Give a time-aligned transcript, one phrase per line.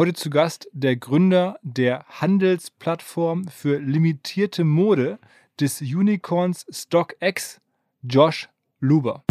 [0.00, 5.18] Heute zu Gast der Gründer der Handelsplattform für limitierte Mode
[5.60, 7.60] des Unicorns StockX,
[8.02, 8.48] Josh
[8.80, 9.22] Luber.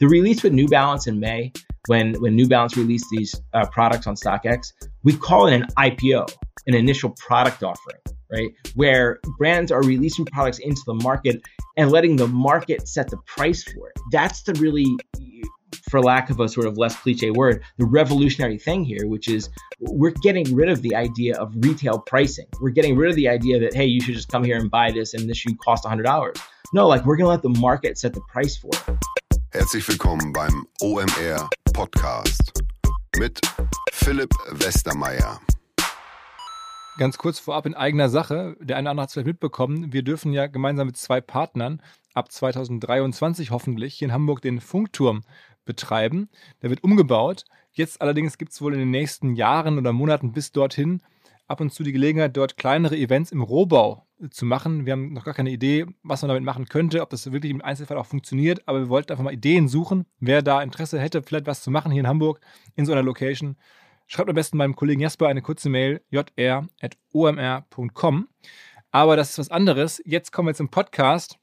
[0.00, 1.50] The release with New Balance in May,
[1.88, 6.30] when when New Balance released these uh, products on StockX, we call it an IPO,
[6.66, 8.50] an initial product offering, right?
[8.74, 11.40] Where brands are releasing products into the market
[11.78, 13.98] and letting the market set the price for it.
[14.10, 14.94] That's the really
[15.92, 19.50] for lack of a sort of less cliche word, the revolutionary thing here, which is
[19.78, 22.46] we're getting rid of the idea of retail pricing.
[22.62, 24.90] We're getting rid of the idea that, hey, you should just come here and buy
[24.90, 26.34] this and this should cost $100.
[26.72, 28.96] No, like we're going to let the market set the price for it.
[29.50, 32.64] Herzlich willkommen beim OMR Podcast
[33.18, 33.38] mit
[33.92, 35.40] Philipp Westermeier.
[36.98, 40.02] Ganz kurz vorab in eigener Sache, der eine oder andere hat es vielleicht mitbekommen, wir
[40.02, 41.82] dürfen ja gemeinsam mit zwei Partnern
[42.14, 45.22] ab 2023 hoffentlich hier in Hamburg den Funkturm
[45.64, 46.28] betreiben.
[46.62, 47.44] Der wird umgebaut.
[47.72, 51.00] Jetzt allerdings gibt es wohl in den nächsten Jahren oder Monaten bis dorthin
[51.46, 54.86] ab und zu die Gelegenheit, dort kleinere Events im Rohbau zu machen.
[54.86, 57.60] Wir haben noch gar keine Idee, was man damit machen könnte, ob das wirklich im
[57.62, 60.06] Einzelfall auch funktioniert, aber wir wollten einfach mal Ideen suchen.
[60.18, 62.40] Wer da Interesse hätte, vielleicht was zu machen hier in Hamburg
[62.74, 63.56] in so einer Location,
[64.06, 66.68] schreibt am besten meinem Kollegen Jasper eine kurze Mail jr.omr.com.
[68.90, 70.02] Aber das ist was anderes.
[70.04, 71.38] Jetzt kommen wir zum Podcast.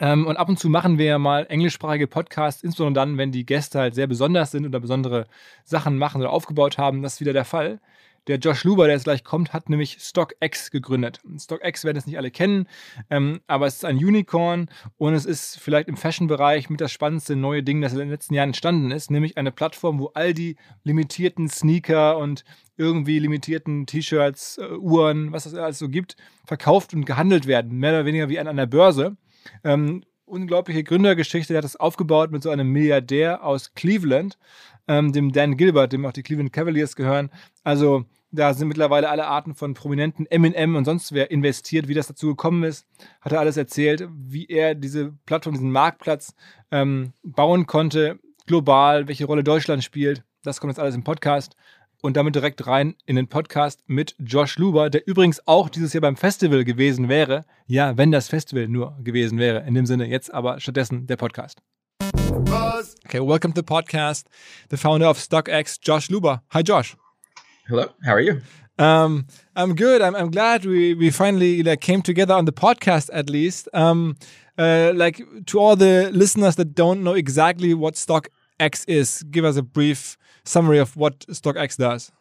[0.00, 3.46] Ähm, und ab und zu machen wir ja mal englischsprachige Podcasts, insbesondere dann, wenn die
[3.46, 5.26] Gäste halt sehr besonders sind oder besondere
[5.64, 7.02] Sachen machen oder aufgebaut haben.
[7.02, 7.80] Das ist wieder der Fall.
[8.26, 11.20] Der Josh Luber, der jetzt gleich kommt, hat nämlich StockX gegründet.
[11.38, 12.66] StockX werden es nicht alle kennen,
[13.10, 17.36] ähm, aber es ist ein Unicorn und es ist vielleicht im Fashion-Bereich mit das spannendste
[17.36, 20.56] neue Ding, das in den letzten Jahren entstanden ist, nämlich eine Plattform, wo all die
[20.84, 22.44] limitierten Sneaker und
[22.78, 27.92] irgendwie limitierten T-Shirts, äh, Uhren, was es alles so gibt, verkauft und gehandelt werden, mehr
[27.92, 29.18] oder weniger wie an einer Börse.
[29.62, 31.52] Ähm, unglaubliche Gründergeschichte.
[31.52, 34.38] Der hat das aufgebaut mit so einem Milliardär aus Cleveland,
[34.88, 37.30] ähm, dem Dan Gilbert, dem auch die Cleveland Cavaliers gehören.
[37.62, 42.08] Also da sind mittlerweile alle Arten von prominenten M&M und sonst wer investiert, wie das
[42.08, 42.86] dazu gekommen ist,
[43.20, 46.34] hat er alles erzählt, wie er diese Plattform, diesen Marktplatz
[46.72, 50.24] ähm, bauen konnte, global, welche Rolle Deutschland spielt.
[50.42, 51.54] Das kommt jetzt alles im Podcast
[52.04, 56.02] und damit direkt rein in den Podcast mit Josh Luber, der übrigens auch dieses Jahr
[56.02, 57.46] beim Festival gewesen wäre.
[57.66, 59.66] Ja, wenn das Festival nur gewesen wäre.
[59.66, 61.62] In dem Sinne jetzt aber stattdessen der Podcast.
[63.06, 64.28] Okay, welcome to the podcast.
[64.68, 66.42] The founder of StockX, Josh Luber.
[66.50, 66.94] Hi, Josh.
[67.68, 68.42] Hello, how are you?
[68.78, 69.24] Um,
[69.56, 70.02] I'm good.
[70.02, 73.66] I'm, I'm glad we, we finally like, came together on the podcast at least.
[73.72, 74.16] Um,
[74.58, 79.56] uh, like to all the listeners that don't know exactly what StockX is, give us
[79.56, 82.12] a brief summary of what StockX does.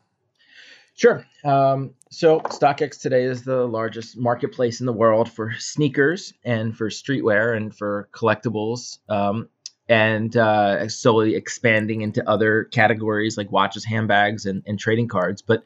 [0.95, 1.25] Sure.
[1.43, 6.89] Um, so StockX today is the largest marketplace in the world for sneakers and for
[6.89, 9.49] streetwear and for collectibles, um,
[9.89, 15.41] and uh, slowly expanding into other categories like watches, handbags, and, and trading cards.
[15.41, 15.63] But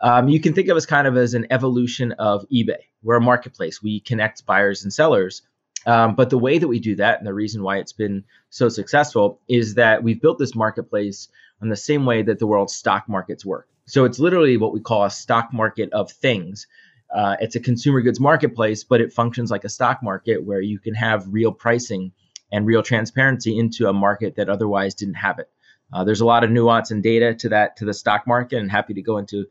[0.00, 2.78] um, you can think of us kind of as an evolution of eBay.
[3.02, 3.82] We're a marketplace.
[3.82, 5.42] We connect buyers and sellers.
[5.86, 8.68] Um, but the way that we do that, and the reason why it's been so
[8.68, 11.28] successful, is that we've built this marketplace
[11.62, 13.68] in the same way that the world's stock markets work.
[13.86, 16.66] So it's literally what we call a stock market of things.
[17.14, 20.78] Uh, it's a consumer goods marketplace, but it functions like a stock market where you
[20.78, 22.12] can have real pricing
[22.52, 25.50] and real transparency into a market that otherwise didn't have it.
[25.92, 28.70] Uh, there's a lot of nuance and data to that to the stock market, and
[28.70, 29.46] happy to go into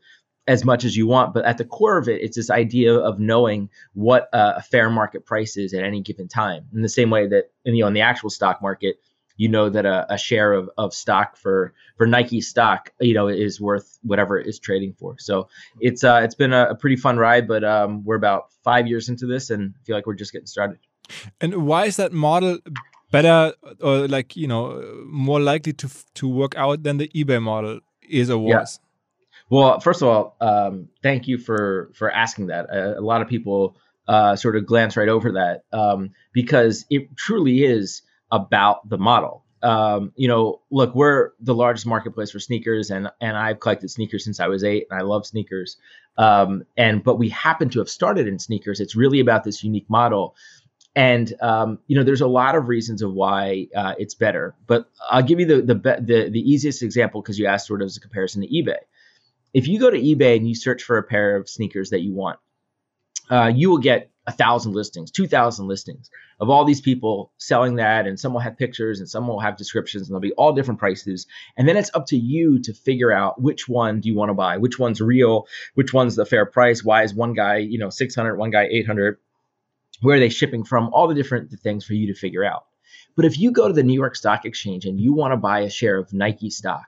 [0.46, 1.34] as much as you want.
[1.34, 4.88] But at the core of it, it's this idea of knowing what uh, a fair
[4.88, 6.66] market price is at any given time.
[6.74, 8.96] In the same way that you know in the actual stock market,
[9.40, 13.26] you know that a, a share of, of stock for for Nike stock, you know,
[13.26, 15.16] is worth whatever it is trading for.
[15.18, 15.48] So
[15.80, 19.08] it's uh, it's been a, a pretty fun ride, but um, we're about five years
[19.08, 20.78] into this, and feel like we're just getting started.
[21.40, 22.58] And why is that model
[23.10, 27.80] better, or like you know, more likely to to work out than the eBay model
[28.06, 28.50] is or was?
[28.50, 28.86] Yeah.
[29.48, 32.66] Well, first of all, um, thank you for for asking that.
[32.68, 37.16] A, a lot of people uh, sort of glance right over that um, because it
[37.16, 39.44] truly is about the model.
[39.62, 44.24] Um, you know, look, we're the largest marketplace for sneakers, and and I've collected sneakers
[44.24, 45.76] since I was eight, and I love sneakers.
[46.16, 48.80] Um, and but we happen to have started in sneakers.
[48.80, 50.34] It's really about this unique model,
[50.96, 54.54] and um, you know, there's a lot of reasons of why uh, it's better.
[54.66, 57.86] But I'll give you the the the, the easiest example because you asked sort of
[57.86, 58.78] as a comparison to eBay.
[59.52, 62.14] If you go to eBay and you search for a pair of sneakers that you
[62.14, 62.38] want,
[63.30, 67.76] uh, you will get a thousand listings, two thousand listings of all these people selling
[67.76, 70.52] that, and some will have pictures and some will have descriptions, and there'll be all
[70.52, 71.26] different prices.
[71.56, 74.34] And then it's up to you to figure out which one do you want to
[74.34, 76.84] buy, which one's real, which one's the fair price.
[76.84, 79.18] Why is one guy, you know, 600, one guy 800?
[80.00, 80.90] Where are they shipping from?
[80.94, 82.66] All the different things for you to figure out.
[83.16, 85.60] But if you go to the New York Stock Exchange and you want to buy
[85.60, 86.86] a share of Nike stock,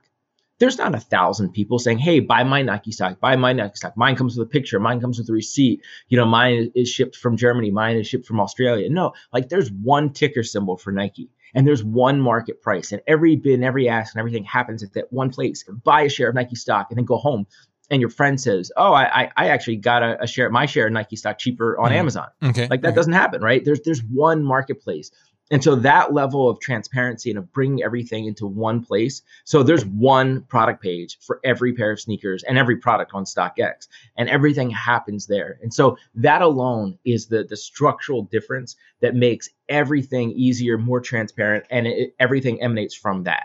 [0.63, 3.97] there's not a thousand people saying, "Hey, buy my Nike stock, buy my Nike stock."
[3.97, 5.83] Mine comes with a picture, mine comes with a receipt.
[6.09, 8.89] You know, mine is shipped from Germany, mine is shipped from Australia.
[8.89, 13.35] No, like there's one ticker symbol for Nike, and there's one market price, and every
[13.35, 15.65] bid, and every ask, and everything happens at that one place.
[15.83, 17.49] Buy a share of Nike stock, and then go home.
[17.91, 20.93] And your friend says, "Oh, I I actually got a, a share, my share of
[20.93, 21.99] Nike stock cheaper on mm-hmm.
[21.99, 22.95] Amazon." Okay, like that okay.
[22.95, 23.65] doesn't happen, right?
[23.65, 25.11] There's there's one marketplace.
[25.53, 29.21] And so that level of transparency and of bringing everything into one place.
[29.45, 33.87] So there's one product page for every pair of sneakers and every product on StockX,
[34.17, 35.59] and everything happens there.
[35.63, 41.67] And so that alone is the the structural difference that makes everything easier, more transparent,
[41.71, 43.45] and it, everything emanates from that.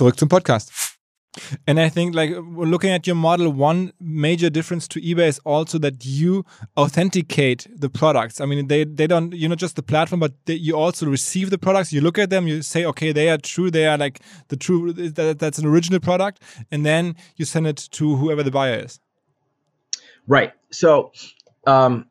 [0.00, 0.96] Zurück zum Podcast.
[1.64, 5.78] And I think, like, looking at your model, one major difference to eBay is also
[5.78, 6.44] that you
[6.76, 8.40] authenticate the products.
[8.40, 11.50] I mean, they they don't you're not just the platform, but they, you also receive
[11.50, 11.92] the products.
[11.92, 13.70] You look at them, you say, okay, they are true.
[13.70, 14.18] They are like
[14.48, 14.92] the true.
[14.92, 16.42] That, that's an original product,
[16.72, 18.98] and then you send it to whoever the buyer is.
[20.26, 20.52] Right.
[20.72, 21.12] So,
[21.64, 22.09] um,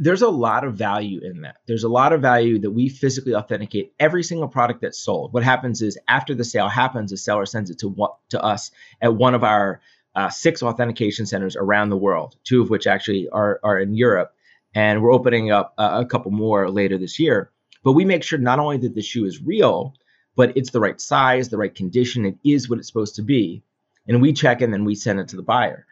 [0.00, 1.56] there's a lot of value in that.
[1.66, 5.34] There's a lot of value that we physically authenticate every single product that's sold.
[5.34, 8.70] What happens is after the sale happens, the seller sends it to what to us
[9.02, 9.82] at one of our
[10.14, 14.34] uh, six authentication centers around the world, two of which actually are are in Europe,
[14.74, 17.50] and we're opening up a, a couple more later this year.
[17.84, 19.94] But we make sure not only that the shoe is real,
[20.34, 23.62] but it's the right size, the right condition, it is what it's supposed to be,
[24.08, 25.84] and we check and then we send it to the buyer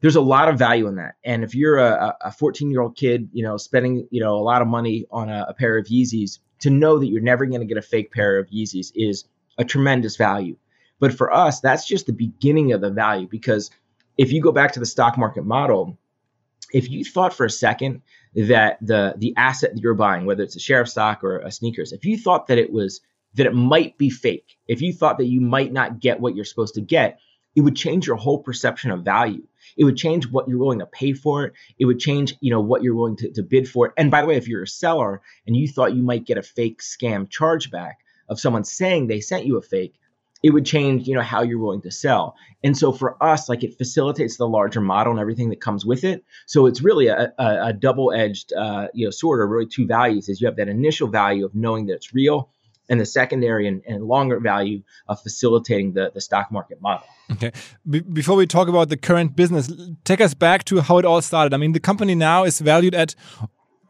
[0.00, 1.16] there's a lot of value in that.
[1.24, 4.42] And if you're a, a 14 year old kid, you know, spending, you know, a
[4.42, 7.60] lot of money on a, a pair of Yeezys, to know that you're never going
[7.60, 9.24] to get a fake pair of Yeezys is
[9.58, 10.56] a tremendous value.
[10.98, 13.70] But for us, that's just the beginning of the value because
[14.18, 15.98] if you go back to the stock market model,
[16.72, 18.02] if you thought for a second
[18.34, 21.50] that the the asset that you're buying, whether it's a share of stock or a
[21.50, 23.00] sneakers, if you thought that it was
[23.34, 26.44] that it might be fake, if you thought that you might not get what you're
[26.44, 27.18] supposed to get,
[27.56, 29.46] it would change your whole perception of value.
[29.76, 31.52] It would change what you're willing to pay for it.
[31.78, 33.92] It would change, you know, what you're willing to, to bid for it.
[33.96, 36.42] And by the way, if you're a seller and you thought you might get a
[36.42, 37.94] fake scam chargeback
[38.28, 39.94] of someone saying they sent you a fake,
[40.42, 42.34] it would change, you know, how you're willing to sell.
[42.64, 46.02] And so for us, like it facilitates the larger model and everything that comes with
[46.02, 46.24] it.
[46.46, 50.28] So it's really a, a, a double-edged, uh, you know, sword or really two values.
[50.28, 52.48] Is you have that initial value of knowing that it's real,
[52.90, 57.06] and the secondary and, and longer value of facilitating the, the stock market model.
[57.32, 57.52] Okay.
[57.88, 59.72] Be before we talk about the current business,
[60.04, 61.54] take us back to how it all started.
[61.54, 63.14] I mean, the company now is valued at,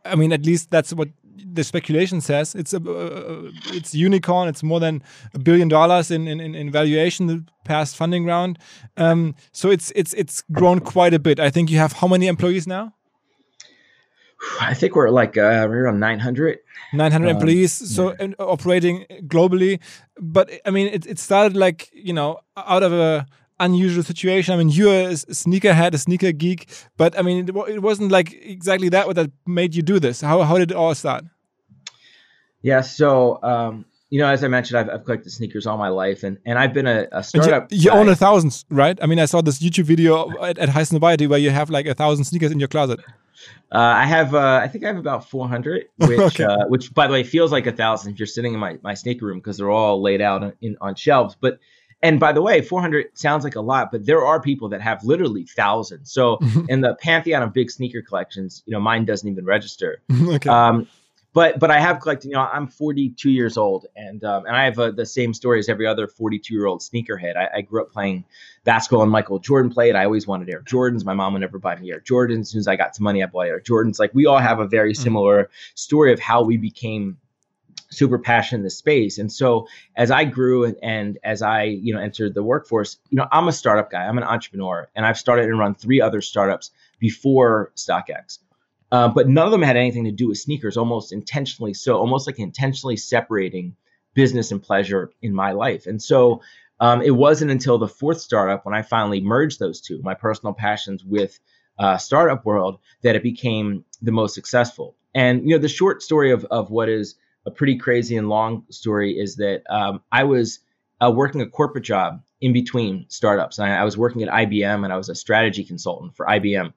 [0.04, 1.08] I mean, at least that's what
[1.52, 2.54] the speculation says.
[2.54, 4.48] It's a, uh, it's unicorn.
[4.48, 5.02] It's more than
[5.34, 8.58] a billion dollars in, in, in valuation the past funding round.
[8.96, 11.40] Um, so it's it's it's grown quite a bit.
[11.40, 12.92] I think you have how many employees now?
[14.60, 16.58] I think we're like uh, we're around 900.
[16.92, 18.28] 900 um, employees, so yeah.
[18.38, 19.80] operating globally.
[20.18, 23.26] But I mean, it, it started like, you know, out of a
[23.60, 24.54] unusual situation.
[24.54, 28.32] I mean, you're a sneakerhead, a sneaker geek, but I mean, it, it wasn't like
[28.32, 30.20] exactly that what that made you do this.
[30.20, 31.24] How, how did it all start?
[32.62, 36.24] Yeah, so um, you know, as I mentioned, I've, I've collected sneakers all my life,
[36.24, 37.70] and, and I've been a, a startup.
[37.70, 38.98] You, you own a thousand, right?
[39.00, 41.94] I mean, I saw this YouTube video at, at Highsnobiety where you have like a
[41.94, 42.98] thousand sneakers in your closet.
[43.72, 46.44] Uh, I have, uh, I think I have about 400, which, okay.
[46.44, 48.94] uh, which by the way feels like a thousand if you're sitting in my, my
[48.94, 51.36] sneaker room because they're all laid out in, on shelves.
[51.40, 51.60] But
[52.02, 55.04] and by the way, 400 sounds like a lot, but there are people that have
[55.04, 56.10] literally thousands.
[56.10, 56.38] So
[56.68, 60.00] in the pantheon of big sneaker collections, you know, mine doesn't even register.
[60.12, 60.48] okay.
[60.48, 60.88] Um,
[61.32, 62.28] but but I have collected.
[62.28, 65.58] You know, I'm 42 years old, and um, and I have uh, the same story
[65.58, 67.36] as every other 42 year old sneakerhead.
[67.36, 68.24] I, I, grew up playing
[68.64, 69.94] basketball, and Michael Jordan played.
[69.94, 71.04] I always wanted Air Jordans.
[71.04, 72.40] My mom would never buy me Air Jordans.
[72.40, 73.98] As soon as I got some money, I bought Air Jordans.
[73.98, 75.02] Like we all have a very mm-hmm.
[75.02, 75.52] similar mm-hmm.
[75.74, 77.18] story of how we became
[77.90, 79.18] super passionate in this space.
[79.18, 83.16] And so as I grew and, and as I, you know, entered the workforce, you
[83.16, 84.06] know, I'm a startup guy.
[84.06, 88.38] I'm an entrepreneur and I've started and run three other startups before StockX.
[88.92, 92.26] Uh, but none of them had anything to do with sneakers, almost intentionally so, almost
[92.26, 93.76] like intentionally separating
[94.14, 95.86] business and pleasure in my life.
[95.86, 96.42] And so
[96.80, 100.54] um, it wasn't until the fourth startup when I finally merged those two, my personal
[100.54, 101.38] passions with
[101.78, 104.96] uh, startup world, that it became the most successful.
[105.14, 107.16] And you know, the short story of of what is
[107.46, 110.60] a pretty crazy and long story is that um, I was
[111.00, 113.58] uh, working a corporate job in between startups.
[113.58, 116.72] I, I was working at IBM and I was a strategy consultant for IBM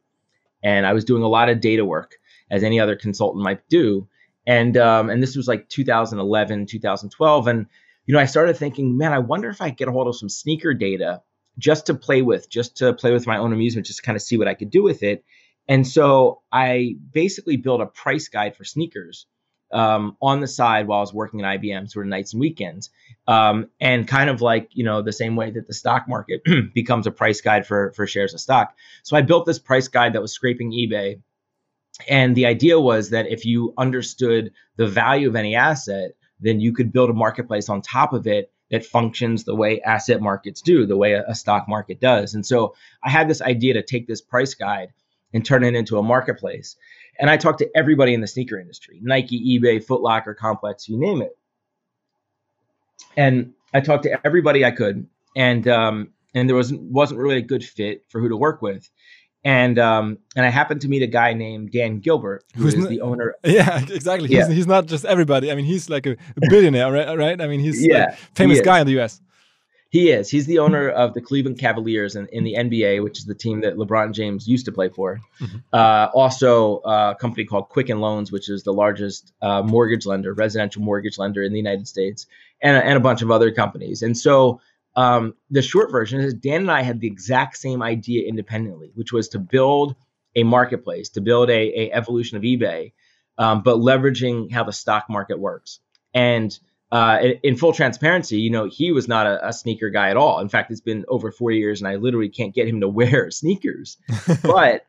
[0.63, 2.15] and I was doing a lot of data work
[2.49, 4.07] as any other consultant might do.
[4.45, 7.65] And um, and this was like 2011, 2012, and
[8.05, 10.17] you know I started thinking, man, I wonder if I could get a hold of
[10.17, 11.21] some sneaker data
[11.57, 14.37] just to play with, just to play with my own amusement, just kind of see
[14.37, 15.23] what I could do with it.
[15.67, 19.27] And so I basically built a price guide for sneakers
[19.73, 22.89] um, on the side while I was working at IBM, sort of nights and weekends,
[23.27, 26.41] um, and kind of like you know the same way that the stock market
[26.73, 28.75] becomes a price guide for for shares of stock.
[29.03, 31.21] So I built this price guide that was scraping eBay,
[32.07, 36.73] and the idea was that if you understood the value of any asset, then you
[36.73, 40.85] could build a marketplace on top of it that functions the way asset markets do,
[40.85, 42.33] the way a, a stock market does.
[42.33, 44.89] And so I had this idea to take this price guide
[45.33, 46.75] and turn it into a marketplace.
[47.19, 51.21] And I talked to everybody in the sneaker industry Nike, eBay, Footlocker, Complex, you name
[51.21, 51.37] it.
[53.17, 55.07] And I talked to everybody I could.
[55.35, 58.89] And, um, and there was, wasn't really a good fit for who to work with.
[59.45, 62.87] And um, and I happened to meet a guy named Dan Gilbert, who Who's is
[62.87, 63.35] the owner.
[63.43, 64.29] Yeah, exactly.
[64.29, 64.47] He's, yeah.
[64.47, 65.51] he's not just everybody.
[65.51, 66.15] I mean, he's like a,
[66.49, 67.17] billionaire, right?
[67.17, 67.41] Right?
[67.41, 69.19] I mean, he's yeah, like famous guy in the U.S.
[69.93, 70.27] He is.
[70.27, 73.61] He's the owner of the Cleveland Cavaliers in, in the NBA, which is the team
[73.61, 75.21] that LeBron James used to play for.
[75.39, 75.57] Mm-hmm.
[75.71, 80.33] Uh, also, uh, a company called Quicken Loans, which is the largest uh, mortgage lender,
[80.33, 82.25] residential mortgage lender in the United States,
[82.59, 84.01] and, and a bunch of other companies.
[84.01, 84.61] And so,
[84.95, 89.13] um, the short version is Dan and I had the exact same idea independently, which
[89.13, 89.95] was to build
[90.35, 92.93] a marketplace, to build a, a evolution of eBay,
[93.37, 95.81] um, but leveraging how the stock market works.
[96.15, 96.57] And
[96.93, 100.39] uh, in, full transparency, you know, he was not a, a, sneaker guy at all.
[100.39, 103.31] In fact, it's been over four years, and I literally can't get him to wear
[103.31, 103.97] sneakers.
[104.43, 104.85] but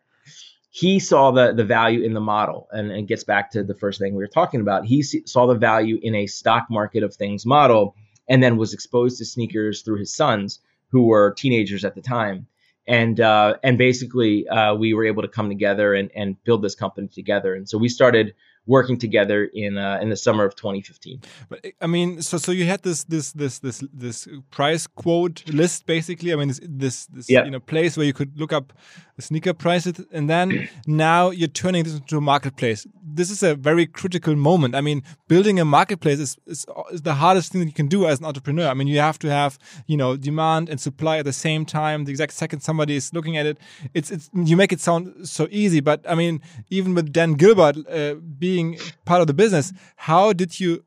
[0.70, 3.98] he saw the the value in the model, and it gets back to the first
[3.98, 4.84] thing we were talking about.
[4.84, 7.96] He saw the value in a stock market of things model,
[8.28, 12.48] and then was exposed to sneakers through his sons, who were teenagers at the time.
[12.86, 16.74] And uh, and basically, uh, we were able to come together and, and build this
[16.74, 17.54] company together.
[17.54, 18.34] And so we started
[18.66, 21.20] working together in uh, in the summer of 2015.
[21.48, 25.86] But I mean, so so you had this this this this this price quote list
[25.86, 26.32] basically.
[26.32, 28.72] I mean, this this, this you know place where you could look up
[29.16, 32.86] the sneaker prices, and then now you're turning this into a marketplace.
[33.02, 34.74] This is a very critical moment.
[34.74, 38.06] I mean, building a marketplace is, is, is the hardest thing that you can do
[38.06, 38.68] as an entrepreneur.
[38.68, 42.04] I mean, you have to have you know demand and supply at the same time.
[42.04, 43.58] The exact second somebody is looking at it,
[43.92, 46.40] it's it's you make it sound so easy, but I mean,
[46.70, 50.84] even with Dan Gilbert uh, being being part of the business, how did you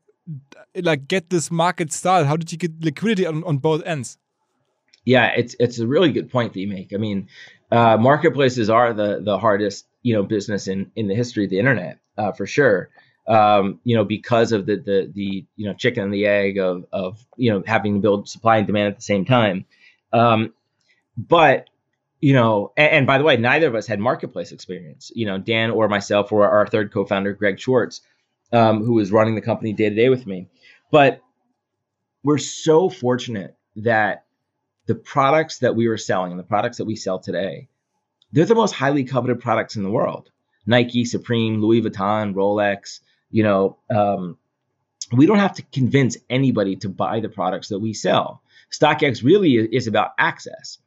[0.74, 2.26] like get this market started?
[2.26, 4.18] How did you get liquidity on, on both ends?
[5.04, 6.92] Yeah, it's it's a really good point that you make.
[6.92, 7.28] I mean,
[7.70, 11.58] uh, marketplaces are the the hardest you know business in in the history of the
[11.58, 12.90] internet uh, for sure.
[13.26, 16.84] Um, you know, because of the the the you know chicken and the egg of
[16.92, 19.64] of you know having to build supply and demand at the same time.
[20.12, 20.52] Um,
[21.16, 21.68] but
[22.20, 25.12] you know, and, and, by the way, neither of us had marketplace experience.
[25.14, 28.00] You know, Dan or myself or our third co-founder, Greg Schwartz,
[28.52, 30.48] um, who was running the company day to day with me.
[30.90, 31.22] But
[32.22, 34.24] we're so fortunate that
[34.86, 37.68] the products that we were selling and the products that we sell today,
[38.32, 40.30] they're the most highly coveted products in the world.
[40.66, 43.00] Nike, Supreme, Louis Vuitton, Rolex.
[43.30, 44.38] You know, um,
[45.12, 48.42] we don't have to convince anybody to buy the products that we sell.
[48.72, 50.78] StockX really is about access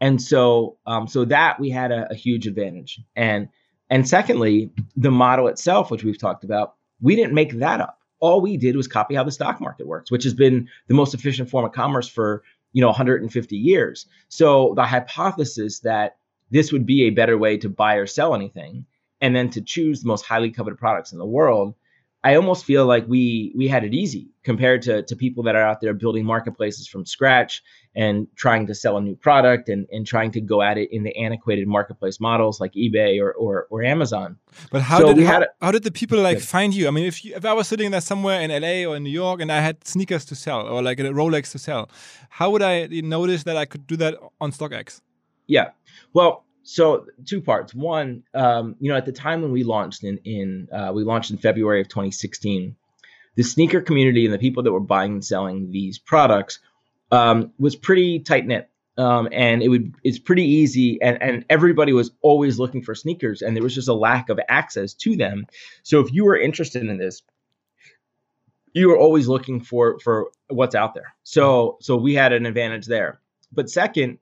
[0.00, 3.48] and so um, so that we had a, a, huge advantage and
[3.88, 8.40] and secondly the model itself which we've talked about we didn't make that up all
[8.40, 11.50] we did was copy how the stock market works, which has been the most efficient
[11.50, 12.42] form of commerce for
[12.72, 14.06] you know 150 years.
[14.28, 16.18] So the hypothesis that
[16.50, 18.84] this would be a better way to buy or sell anything,
[19.20, 21.74] and then to choose the most highly coveted products in the world
[22.22, 25.62] I almost feel like we we had it easy compared to to people that are
[25.62, 27.62] out there building marketplaces from scratch
[27.94, 31.02] and trying to sell a new product and, and trying to go at it in
[31.02, 34.36] the antiquated marketplace models like eBay or or, or Amazon.
[34.70, 36.44] But how so did how, how, did the people like yeah.
[36.44, 36.88] find you?
[36.88, 39.10] I mean, if you, if I was sitting there somewhere in LA or in New
[39.10, 41.88] York and I had sneakers to sell or like a Rolex to sell,
[42.28, 45.00] how would I notice that I could do that on StockX?
[45.46, 45.70] Yeah,
[46.12, 47.74] well, so two parts.
[47.74, 51.30] One, um, you know, at the time when we launched in in uh, we launched
[51.30, 52.76] in February of 2016,
[53.36, 56.58] the sneaker community and the people that were buying and selling these products
[57.10, 58.68] um, was pretty tight knit.
[58.98, 63.40] Um, and it would it's pretty easy and, and everybody was always looking for sneakers
[63.40, 65.46] and there was just a lack of access to them
[65.84, 67.22] so if you were interested in this
[68.74, 72.84] you were always looking for for what's out there so so we had an advantage
[72.84, 73.20] there
[73.52, 74.18] but second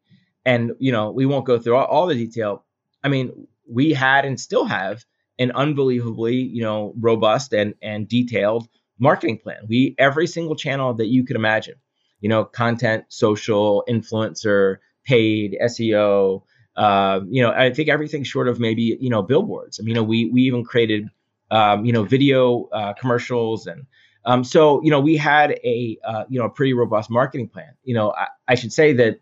[0.48, 2.64] and you know we won't go through all, all the detail.
[3.04, 5.04] I mean we had and still have
[5.38, 8.66] an unbelievably you know robust and and detailed
[8.98, 9.60] marketing plan.
[9.68, 11.74] We every single channel that you could imagine
[12.20, 16.42] you know content social influencer paid seo
[16.76, 19.78] uh, you know i think everything short of maybe you know billboards.
[19.78, 21.08] I mean you know we we even created
[21.50, 23.86] um, you know video uh, commercials and
[24.24, 27.72] um, so you know we had a uh, you know a pretty robust marketing plan.
[27.84, 29.20] You know I, I should say that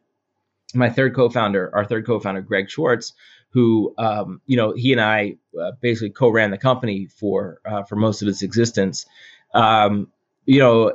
[0.74, 3.12] my third co-founder, our third co-founder, Greg Schwartz,
[3.50, 7.96] who um, you know he and I uh, basically co-ran the company for uh, for
[7.96, 9.06] most of its existence.
[9.54, 10.08] Um,
[10.44, 10.92] you know,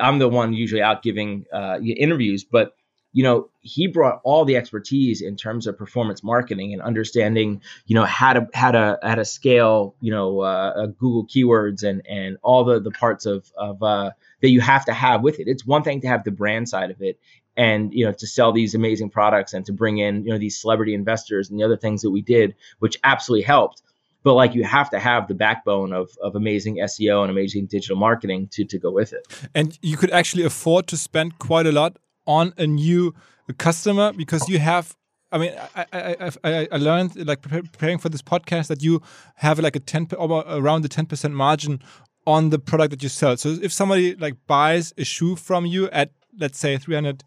[0.00, 2.74] I'm the one usually out giving uh, interviews, but
[3.12, 7.94] you know he brought all the expertise in terms of performance marketing and understanding you
[7.94, 12.02] know how to how to how to scale you know uh, uh, Google keywords and
[12.06, 14.10] and all the the parts of of uh,
[14.40, 15.48] that you have to have with it.
[15.48, 17.18] It's one thing to have the brand side of it
[17.56, 20.60] and you know to sell these amazing products and to bring in you know these
[20.60, 23.82] celebrity investors and the other things that we did which absolutely helped
[24.22, 27.96] but like you have to have the backbone of, of amazing SEO and amazing digital
[27.96, 29.26] marketing to, to go with it.
[29.54, 33.14] And you could actually afford to spend quite a lot on a new
[33.58, 34.96] customer because you have
[35.34, 39.00] I mean, I, I, I, I learned like preparing for this podcast that you
[39.36, 41.80] have like a ten around the ten percent margin
[42.26, 43.38] on the product that you sell.
[43.38, 47.24] So if somebody like buys a shoe from you at let's say three hundred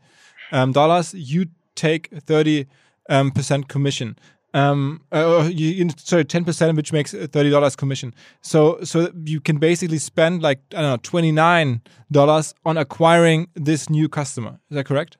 [0.51, 2.67] um, dollars, you take thirty
[3.09, 4.17] um, percent commission.
[4.53, 8.13] Um, uh, you, sorry, ten percent, which makes thirty dollars commission.
[8.41, 13.49] So, so you can basically spend like I don't know twenty nine dollars on acquiring
[13.53, 14.59] this new customer.
[14.69, 15.17] Is that correct?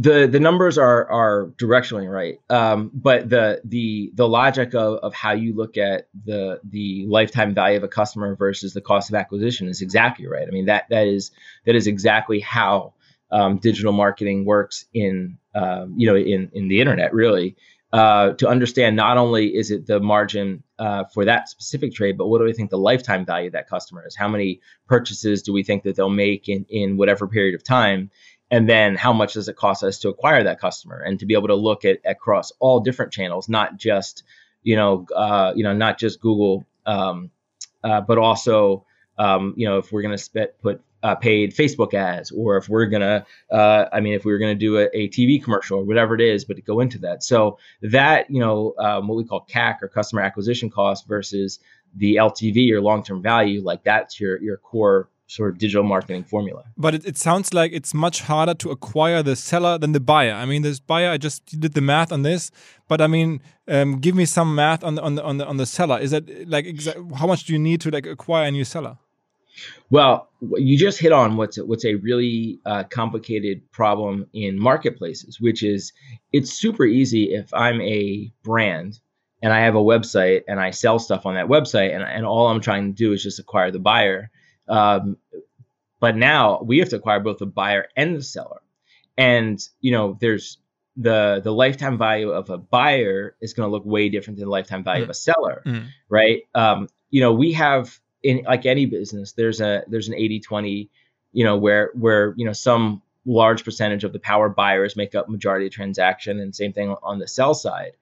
[0.00, 5.12] The the numbers are are directionally right, um, but the the the logic of, of
[5.12, 9.14] how you look at the the lifetime value of a customer versus the cost of
[9.14, 10.48] acquisition is exactly right.
[10.48, 11.32] I mean that that is
[11.66, 12.94] that is exactly how
[13.30, 17.56] um, digital marketing works in um, you know in in the internet really.
[17.92, 22.28] Uh, to understand not only is it the margin uh, for that specific trade, but
[22.28, 24.14] what do we think the lifetime value of that customer is?
[24.14, 28.12] How many purchases do we think that they'll make in in whatever period of time?
[28.50, 31.34] And then how much does it cost us to acquire that customer and to be
[31.34, 34.22] able to look at across all different channels not just
[34.62, 37.30] you know uh, you know not just google um,
[37.84, 38.84] uh, but also
[39.18, 42.86] um, you know if we're going to put uh, paid facebook ads or if we're
[42.86, 45.78] going to uh, i mean if we were going to do a, a, tv commercial
[45.78, 47.22] or whatever it is but to go into that.
[47.22, 51.58] So that you know um, what we call cac or customer acquisition cost versus
[51.96, 56.64] the ltv or long-term value like that's your your core sort of digital marketing formula.
[56.76, 60.32] But it, it, sounds like it's much harder to acquire the seller than the buyer.
[60.32, 62.50] I mean, this buyer, I just did the math on this,
[62.88, 65.56] but I mean, um, give me some math on the on the on the, on
[65.56, 66.00] the seller.
[66.00, 66.66] Is that like
[67.14, 68.98] how much do you need to like acquire a new seller?
[69.90, 75.40] Well, you just hit on what's a, what's a really uh, complicated problem in marketplaces,
[75.40, 75.92] which is
[76.32, 78.98] it's super easy if I'm a brand
[79.42, 82.48] and I have a website and I sell stuff on that website and, and all
[82.48, 84.30] I'm trying to do is just acquire the buyer
[84.70, 85.16] um,
[86.00, 88.62] but now we have to acquire both the buyer and the seller.
[89.18, 90.58] And you know, there's
[90.96, 94.50] the the lifetime value of a buyer is going to look way different than the
[94.50, 95.04] lifetime value mm.
[95.04, 95.86] of a seller, mm.
[96.08, 96.42] right?
[96.54, 100.88] Um, you know, we have in like any business, there's a there's an 80-20,
[101.32, 105.28] you know, where where you know some large percentage of the power buyers make up
[105.28, 107.92] majority of transaction, and same thing on the sell side.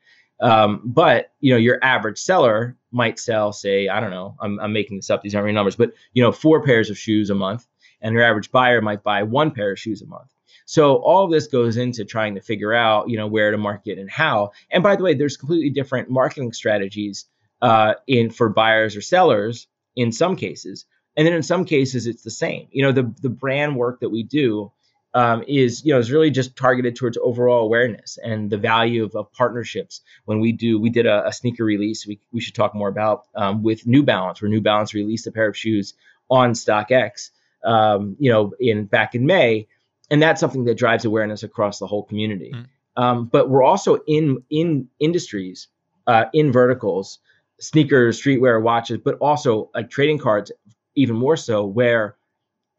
[0.41, 4.73] Um, but you know, your average seller might sell, say, I don't know, I'm, I'm
[4.73, 7.35] making this up; these aren't real numbers, but you know, four pairs of shoes a
[7.35, 7.67] month,
[8.01, 10.33] and your average buyer might buy one pair of shoes a month.
[10.65, 14.11] So all this goes into trying to figure out, you know, where to market and
[14.11, 14.51] how.
[14.71, 17.25] And by the way, there's completely different marketing strategies
[17.63, 20.85] uh, in for buyers or sellers in some cases.
[21.17, 22.69] And then in some cases, it's the same.
[22.71, 24.71] You know, the the brand work that we do
[25.15, 29.15] um, is you know is really just targeted towards overall awareness and the value of,
[29.15, 30.03] of partnerships.
[30.25, 32.07] When we do, we did a, a, sneaker release.
[32.07, 35.33] We we should talk more about um, with New Balance, where New Balance released a
[35.33, 35.95] pair of shoes
[36.31, 37.31] on StockX.
[37.65, 39.67] Um, you know, in back in May,
[40.11, 42.53] and that's something that drives awareness across the whole community.
[42.55, 42.67] Mm.
[42.97, 45.69] Um, but we're also in in industries,
[46.07, 47.19] uh, in verticals,
[47.59, 50.53] sneakers, streetwear, watches, but also like trading cards,
[50.95, 52.18] even more so, where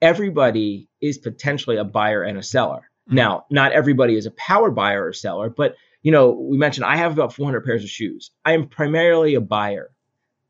[0.02, 2.90] everybody is potentially a buyer and a seller.
[3.08, 3.16] Mm-hmm.
[3.16, 6.96] Now, not everybody is a power buyer or seller, but you know, we mentioned I
[6.96, 8.32] have about 400 pairs of shoes.
[8.46, 9.92] I am primarily a buyer,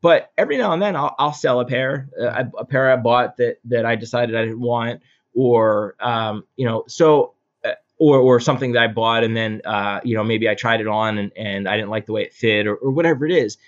[0.00, 3.36] but every now and then I'll, I'll sell a pair, uh, a pair I bought
[3.38, 5.02] that that I decided I didn't want,
[5.34, 7.34] or um, you know, so
[7.64, 10.80] uh, or or something that I bought and then uh, you know maybe I tried
[10.80, 13.32] it on and, and I didn't like the way it fit or, or whatever it
[13.32, 13.58] is.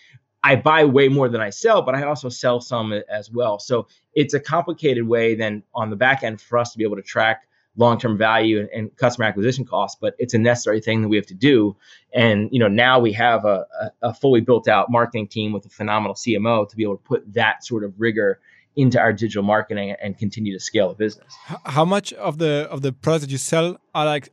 [0.45, 3.59] I buy way more than I sell, but I also sell some as well.
[3.59, 6.97] So it's a complicated way then on the back end for us to be able
[6.97, 11.09] to track long-term value and, and, customer acquisition costs but it's a necessary thing that
[11.09, 11.75] we have to do
[12.13, 15.65] and you know now we have a, a, a, fully built out marketing team with
[15.65, 18.41] a phenomenal cmo to be able to put that sort of rigor
[18.77, 22.83] into our digital marketing and continue to scale the business how much of the of
[22.83, 24.29] the products that you sell are like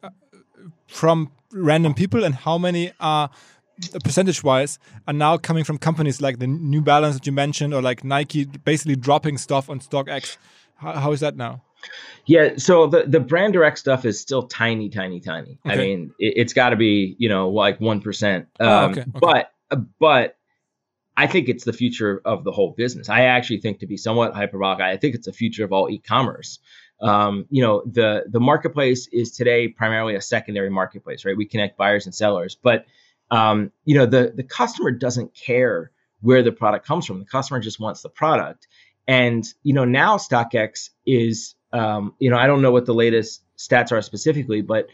[0.88, 3.30] from random people and how many are
[4.04, 7.82] percentage wise are now coming from companies like the New Balance that you mentioned or
[7.82, 10.38] like Nike basically dropping stuff on StockX.
[10.76, 11.64] How, how is that now?
[12.26, 15.58] Yeah, so the the brand direct stuff is still tiny, tiny, tiny.
[15.66, 15.74] Okay.
[15.74, 18.48] I mean, it, has got to be you know like one percent.
[18.60, 19.12] Um, oh, okay, okay.
[19.20, 19.52] But
[20.00, 20.36] but
[21.16, 23.10] I think it's the future of the whole business.
[23.10, 26.60] I actually think to be somewhat hyperbolic, I think it's the future of all e-commerce.
[27.02, 31.36] Um, you know, the the marketplace is today primarily a secondary marketplace, right?
[31.36, 32.86] We connect buyers and sellers, but
[33.32, 37.20] um, you know, the the customer doesn't care where the product comes from.
[37.20, 38.68] The customer just wants the product.
[39.08, 43.44] And you know, now StockX is, um, you know, I don't know what the latest
[43.58, 44.88] stats are specifically, but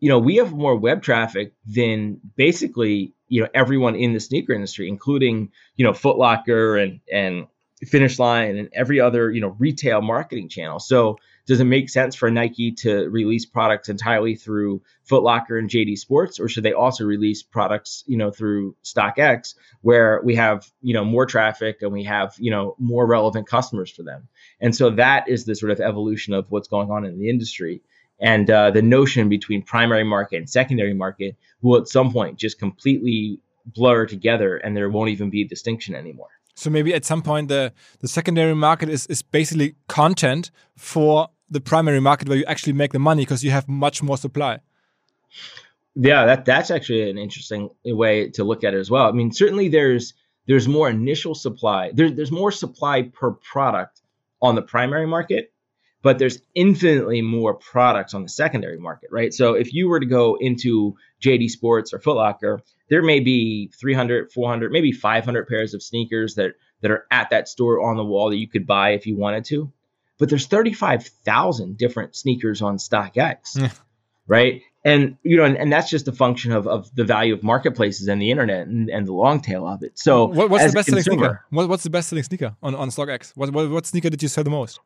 [0.00, 4.52] you know, we have more web traffic than basically you know everyone in the sneaker
[4.52, 7.46] industry, including you know Foot Locker and and
[7.84, 10.78] Finish Line and every other you know retail marketing channel.
[10.78, 15.70] So does it make sense for Nike to release products entirely through Foot Locker and
[15.70, 20.68] JD Sports, or should they also release products, you know, through StockX, where we have,
[20.82, 24.28] you know, more traffic and we have, you know, more relevant customers for them?
[24.60, 27.80] And so that is the sort of evolution of what's going on in the industry.
[28.18, 32.58] And uh, the notion between primary market and secondary market will at some point just
[32.58, 36.28] completely blur together, and there won't even be a distinction anymore.
[36.54, 41.60] So maybe at some point the the secondary market is is basically content for the
[41.60, 44.60] primary market where you actually make the money because you have much more supply.
[45.94, 49.08] Yeah, that that's actually an interesting way to look at it as well.
[49.08, 50.14] I mean, certainly there's
[50.46, 51.90] there's more initial supply.
[51.94, 54.02] There's there's more supply per product
[54.42, 55.52] on the primary market,
[56.02, 59.32] but there's infinitely more products on the secondary market, right?
[59.32, 63.70] So if you were to go into JD Sports or Foot Locker, there may be
[63.80, 68.04] 300, 400, maybe 500 pairs of sneakers that that are at that store on the
[68.04, 69.72] wall that you could buy if you wanted to
[70.18, 73.72] but there's 35,000 different sneakers on StockX,
[74.26, 74.62] right?
[74.84, 78.06] And you know, and, and, that's just a function of, of the value of marketplaces
[78.06, 79.98] and the internet and, and the long tail of it.
[79.98, 81.44] So, what, what's the best selling sneaker?
[81.50, 83.32] What, what's the best selling sneaker on, on StockX?
[83.34, 84.78] What, what, what sneaker did you sell the most?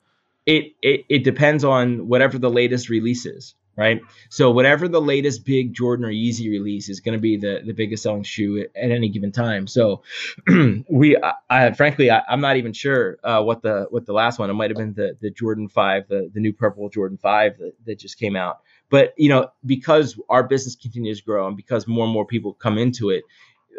[0.47, 4.01] It, it it depends on whatever the latest release is right?
[4.29, 7.73] So whatever the latest big Jordan or Yeezy release is going to be the the
[7.73, 9.67] biggest selling shoe at, at any given time.
[9.67, 10.03] So
[10.89, 14.39] we, I, I frankly, I, am not even sure uh, what the what the last
[14.39, 14.51] one.
[14.51, 17.73] It might have been the the Jordan Five, the the new purple Jordan Five that,
[17.87, 18.61] that just came out.
[18.91, 22.55] But you know, because our business continues to grow and because more and more people
[22.55, 23.25] come into it,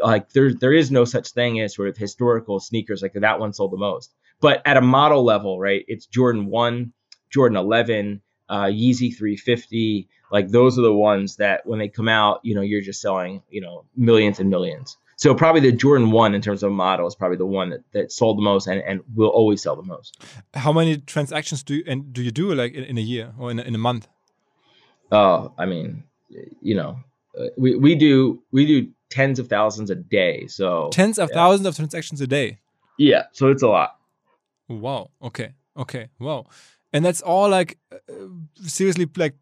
[0.01, 3.53] like there there is no such thing as sort of historical sneakers like that one
[3.53, 4.13] sold the most.
[4.39, 5.85] But at a model level, right?
[5.87, 6.93] It's Jordan One,
[7.29, 8.21] Jordan Eleven
[8.51, 10.07] uh, Yeezy 350.
[10.29, 13.41] Like those are the ones that when they come out, you know, you're just selling,
[13.49, 14.97] you know, millions and millions.
[15.15, 18.11] So probably the Jordan one in terms of model is probably the one that, that
[18.11, 20.21] sold the most and, and will always sell the most.
[20.53, 23.51] How many transactions do you, and do you do like in, in a year or
[23.51, 24.07] in a, in a month?
[25.11, 26.03] Oh, I mean,
[26.61, 26.97] you know,
[27.39, 30.47] uh, we, we do we do tens of thousands a day.
[30.47, 31.35] So tens of yeah.
[31.35, 32.59] thousands of transactions a day.
[32.97, 33.97] Yeah, so it's a lot.
[34.67, 35.11] Wow.
[35.21, 35.53] Okay.
[35.77, 36.09] Okay.
[36.19, 36.47] Wow
[36.93, 37.97] and that's all like uh,
[38.63, 39.35] seriously like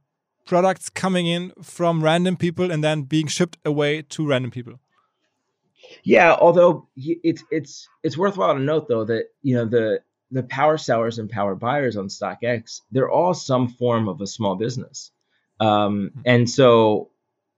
[0.46, 4.80] products coming in from random people and then being shipped away to random people
[6.04, 10.00] yeah although it's it's it's worthwhile to note though that you know the
[10.32, 14.56] the power sellers and power buyers on StockX, they're all some form of a small
[14.56, 15.12] business.
[15.60, 17.10] Um, and so,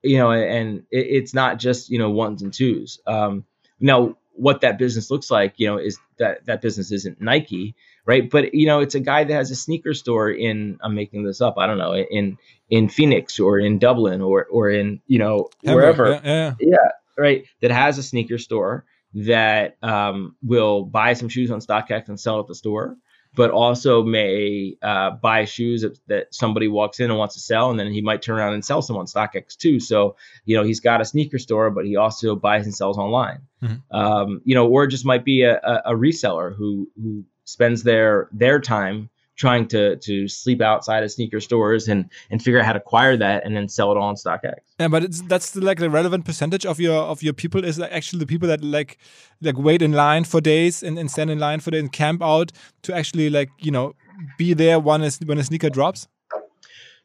[0.02, 3.00] you know, and it, it's not just, you know, ones and twos.
[3.06, 3.46] Um,
[3.80, 8.30] now, what that business looks like, you know, is that that business isn't Nike, right?
[8.30, 11.42] But you know, it's a guy that has a sneaker store in I'm making this
[11.42, 12.38] up, I don't know, in
[12.70, 16.54] in Phoenix or in Dublin or or in you know wherever, yeah, yeah.
[16.60, 22.08] yeah, right, that has a sneaker store that um, will buy some shoes on StockX
[22.08, 22.98] and sell at the store
[23.36, 27.72] but also may uh, buy shoes that, that, somebody walks in and wants to sell,
[27.72, 29.80] and then he might turn around and sell some on StockX too.
[29.80, 30.16] So
[30.46, 33.42] you know he's got a sneaker store, but he also buys and sells online.
[33.64, 33.96] Mm-hmm.
[33.96, 38.30] Um, you know, or just might be a, a, a reseller who who spends their
[38.32, 39.10] their time
[39.42, 43.18] trying to to sleep outside of sneaker stores and and figure out how to acquire
[43.18, 44.54] that and then sell it all on StockX.
[44.80, 47.80] Yeah, but it's that's the, like the relevant percentage of your of your people is
[47.80, 49.00] like actually the people that like
[49.42, 52.22] like wait in line for days and, and stand in line for days and camp
[52.22, 52.52] out
[52.84, 53.94] to actually like you know
[54.38, 56.08] be there when a, when a sneaker drops.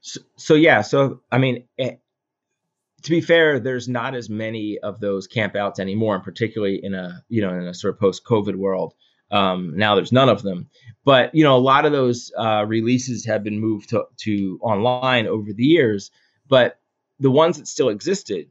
[0.02, 1.64] So, so yeah, so I mean.
[1.78, 2.00] It,
[3.02, 7.22] to be fair, there's not as many of those campouts anymore, and particularly in a
[7.28, 8.94] you know in a sort of post-COVID world.
[9.30, 10.70] Um, now there's none of them,
[11.04, 15.26] but you know a lot of those uh, releases have been moved to, to online
[15.26, 16.10] over the years.
[16.48, 16.78] But
[17.18, 18.48] the ones that still existed,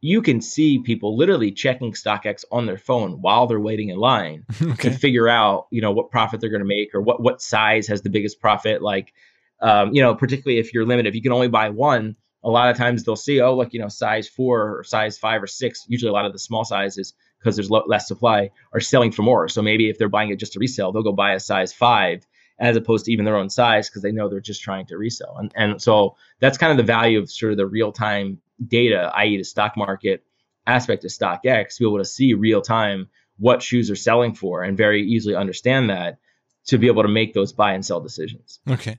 [0.00, 4.46] you can see people literally checking StockX on their phone while they're waiting in line
[4.62, 4.88] okay.
[4.88, 7.86] to figure out you know what profit they're going to make or what what size
[7.88, 8.80] has the biggest profit.
[8.80, 9.12] Like
[9.60, 12.16] um, you know particularly if you're limited, if you can only buy one.
[12.44, 15.42] A lot of times they'll see, oh, look, you know, size four or size five
[15.42, 15.84] or six.
[15.88, 17.12] Usually, a lot of the small sizes
[17.46, 19.48] because there's lo- less supply are selling for more.
[19.48, 22.26] So maybe if they're buying it just to resell, they'll go buy a size five
[22.58, 25.36] as opposed to even their own size because they know they're just trying to resell.
[25.38, 29.12] And and so that's kind of the value of sort of the real time data,
[29.14, 30.24] i.e., the stock market
[30.66, 34.64] aspect of StockX, to be able to see real time what shoes are selling for
[34.64, 36.18] and very easily understand that
[36.64, 38.58] to be able to make those buy and sell decisions.
[38.68, 38.98] Okay.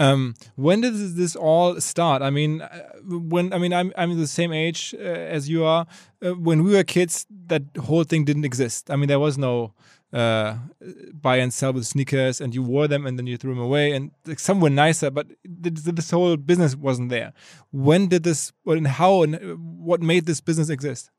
[0.00, 2.22] Um, when did this all start?
[2.22, 2.68] I mean, uh,
[3.04, 5.86] when I mean, I'm I'm the same age uh, as you are.
[6.24, 8.90] Uh, when we were kids, that whole thing didn't exist.
[8.90, 9.74] I mean, there was no
[10.14, 10.56] uh,
[11.12, 13.92] buy and sell with sneakers, and you wore them and then you threw them away,
[13.92, 17.34] and like, some were nicer, but this whole business wasn't there.
[17.70, 18.52] When did this?
[18.64, 19.22] And how?
[19.22, 19.38] And uh,
[19.90, 21.10] what made this business exist?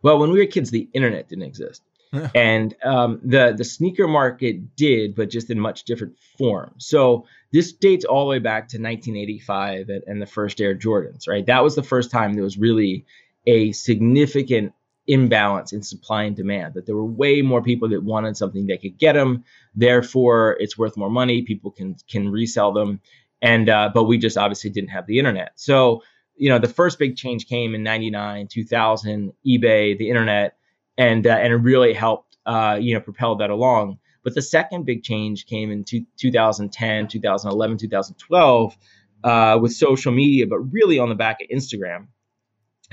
[0.00, 1.82] Well, when we were kids, the internet didn't exist
[2.34, 6.74] and um, the the sneaker market did, but just in much different form.
[6.78, 11.28] So this dates all the way back to 1985 and, and the first Air Jordans.
[11.28, 13.06] Right, that was the first time there was really
[13.46, 14.72] a significant
[15.06, 16.74] imbalance in supply and demand.
[16.74, 19.44] That there were way more people that wanted something that could get them.
[19.74, 21.42] Therefore, it's worth more money.
[21.42, 23.00] People can can resell them,
[23.40, 25.52] and uh, but we just obviously didn't have the internet.
[25.56, 26.02] So
[26.36, 30.56] you know the first big change came in 99 2000 ebay the internet
[30.96, 33.98] and uh, and it really helped uh, you know propel that along.
[34.24, 38.76] But the second big change came in two, 2010, 2011, 2012
[39.24, 42.06] uh, with social media, but really on the back of Instagram,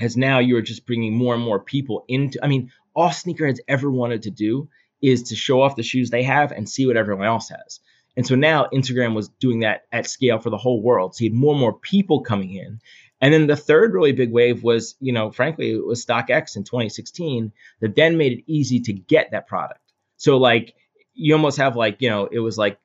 [0.00, 2.40] as now you are just bringing more and more people into.
[2.42, 4.68] I mean, all sneakerheads ever wanted to do
[5.00, 7.80] is to show off the shoes they have and see what everyone else has.
[8.16, 11.14] And so now Instagram was doing that at scale for the whole world.
[11.14, 12.80] So you had more and more people coming in.
[13.20, 16.64] And then the third really big wave was, you know, frankly, it was StockX in
[16.64, 19.80] 2016 that then made it easy to get that product.
[20.16, 20.74] So like
[21.14, 22.78] you almost have like, you know, it was like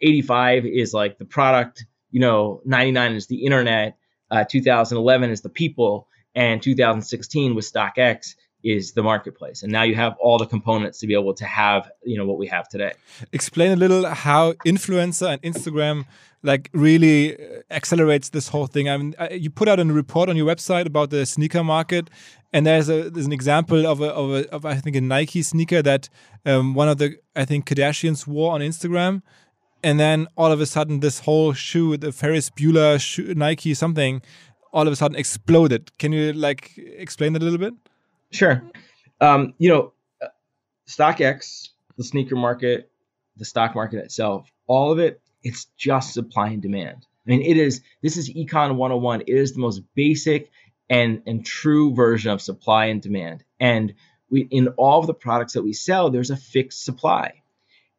[0.00, 3.98] 85 is like the product, you know, 99 is the internet,
[4.30, 9.62] uh, 2011 is the people, and 2016 with StockX is the marketplace.
[9.62, 12.38] And now you have all the components to be able to have, you know, what
[12.38, 12.92] we have today.
[13.32, 16.04] Explain a little how influencer and Instagram
[16.42, 18.88] like really uh, accelerates this whole thing.
[18.88, 22.10] I mean, uh, you put out a report on your website about the sneaker market,
[22.52, 25.42] and there's a there's an example of a of, a, of I think a Nike
[25.42, 26.08] sneaker that
[26.44, 29.22] um, one of the I think Kardashians wore on Instagram,
[29.82, 34.22] and then all of a sudden this whole shoe, the Ferris Bueller shoe, Nike something,
[34.72, 35.96] all of a sudden exploded.
[35.98, 37.74] Can you like explain that a little bit?
[38.32, 38.62] Sure.
[39.20, 39.92] Um, you know,
[40.88, 42.90] StockX, the sneaker market,
[43.36, 47.06] the stock market itself, all of it, it's just supply and demand.
[47.26, 49.22] I mean, it is, this is Econ 101.
[49.22, 50.50] It is the most basic
[50.90, 53.44] and, and true version of supply and demand.
[53.60, 53.94] And
[54.30, 57.42] we, in all of the products that we sell, there's a fixed supply.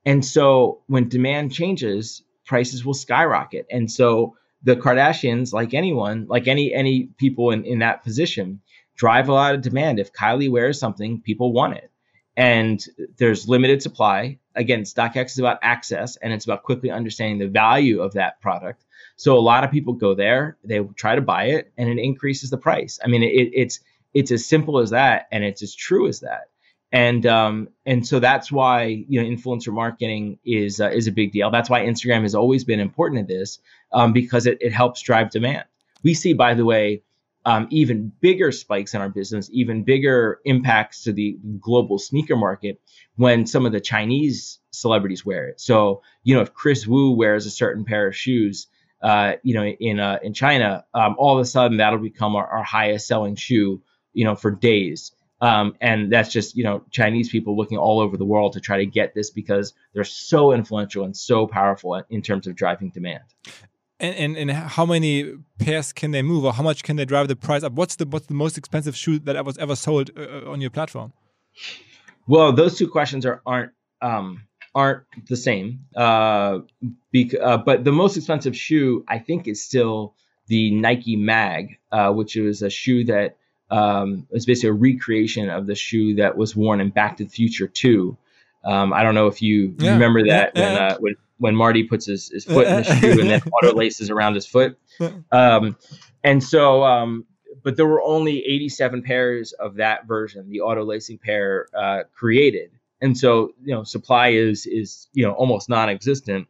[0.06, 3.68] And so when demand changes, prices will skyrocket.
[3.72, 8.62] And so the Kardashians, like anyone, like any any people in, in that position,
[8.96, 10.00] drive a lot of demand.
[10.00, 11.92] If Kylie wears something, people want it.
[12.36, 12.84] And
[13.18, 14.40] there's limited supply.
[14.56, 18.84] Again, StockX is about access and it's about quickly understanding the value of that product.
[19.16, 22.50] So a lot of people go there, they try to buy it, and it increases
[22.50, 23.00] the price.
[23.04, 23.80] I mean, it, it's
[24.14, 26.50] it's as simple as that, and it's as true as that.
[26.92, 31.32] And um, and so that's why you know influencer marketing is uh, is a big
[31.32, 31.50] deal.
[31.52, 33.60] That's why Instagram has always been important in this
[33.92, 35.66] um, because it, it helps drive demand.
[36.04, 37.02] We see, by the way,
[37.46, 42.82] um, even bigger spikes in our business, even bigger impacts to the global sneaker market
[43.16, 45.60] when some of the Chinese celebrities wear it.
[45.60, 48.68] So, you know, if Kris Wu wears a certain pair of shoes,
[49.02, 52.48] uh, you know, in uh, in China, um, all of a sudden that'll become our,
[52.48, 53.82] our highest selling shoe,
[54.14, 55.12] you know, for days.
[55.42, 58.78] Um, and that's just you know Chinese people looking all over the world to try
[58.78, 63.24] to get this because they're so influential and so powerful in terms of driving demand.
[64.00, 67.28] And, and, and how many pairs can they move, or how much can they drive
[67.28, 67.74] the price up?
[67.74, 70.72] What's the what's the most expensive shoe that was ever sold uh, uh, on your
[70.72, 71.14] platform?
[72.28, 74.44] Well, those two questions are aren't um,
[74.76, 75.86] aren't the same.
[75.96, 76.60] Uh,
[77.12, 80.16] bec- uh, but the most expensive shoe, I think, is still
[80.48, 83.38] the Nike Mag, uh, which was a shoe that
[83.70, 87.30] um, was basically a recreation of the shoe that was worn in Back to the
[87.30, 88.18] Future 2.
[88.66, 90.82] Um, I don't know if you yeah, remember that yeah, when.
[90.82, 94.10] Uh, when when Marty puts his, his foot in the shoe and then auto laces
[94.10, 94.78] around his foot.
[95.32, 95.76] Um,
[96.24, 97.26] and so, um,
[97.64, 102.72] but there were only 87 pairs of that version, the auto lacing pair uh, created.
[103.02, 106.48] And so you know supply is is you know almost non-existent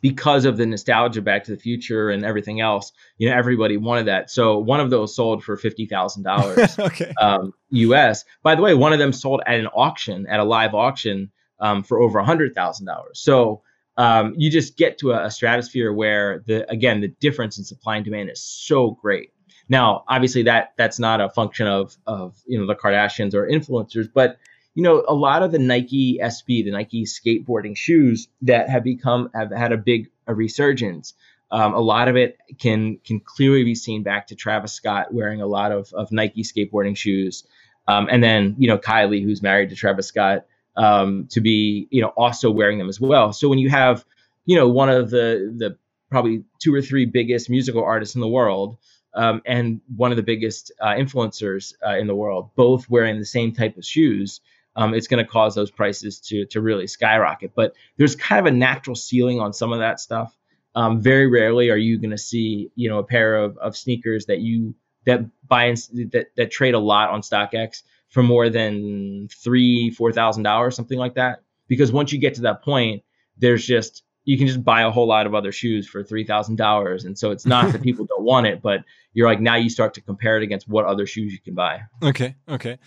[0.00, 2.92] because of the nostalgia back to the future and everything else.
[3.18, 4.30] You know everybody wanted that.
[4.30, 7.12] So one of those sold for $50000 okay.
[7.20, 10.74] um, us by the way one of them sold at an auction at a live
[10.74, 13.62] auction um, for over $100000 so
[13.96, 17.96] um, you just get to a, a stratosphere where the again the difference in supply
[17.96, 19.32] and demand is so great
[19.68, 24.08] now obviously that that's not a function of of you know the kardashians or influencers
[24.12, 24.38] but
[24.74, 29.30] you know, a lot of the Nike SB, the Nike skateboarding shoes that have become
[29.34, 31.14] have had a big a resurgence.
[31.50, 35.40] Um, a lot of it can can clearly be seen back to Travis Scott wearing
[35.40, 37.44] a lot of, of Nike skateboarding shoes,
[37.86, 42.00] um, and then you know Kylie, who's married to Travis Scott, um, to be you
[42.00, 43.32] know also wearing them as well.
[43.32, 44.04] So when you have
[44.44, 45.76] you know one of the the
[46.10, 48.76] probably two or three biggest musical artists in the world,
[49.14, 53.24] um, and one of the biggest uh, influencers uh, in the world, both wearing the
[53.24, 54.40] same type of shoes,
[54.76, 57.52] um, it's going to cause those prices to to really skyrocket.
[57.54, 60.36] But there's kind of a natural ceiling on some of that stuff.
[60.76, 64.26] Um, very rarely are you going to see you know a pair of, of sneakers
[64.26, 64.74] that you
[65.06, 65.76] that buy in,
[66.10, 67.82] that that trade a lot on StockX
[68.14, 71.42] for more than three four thousand dollars something like that.
[71.66, 73.02] Because once you get to that point,
[73.38, 76.54] there's just you can just buy a whole lot of other shoes for three thousand
[76.54, 79.68] dollars, and so it's not that people don't want it, but you're like now you
[79.68, 81.80] start to compare it against what other shoes you can buy.
[82.04, 82.78] Okay, okay.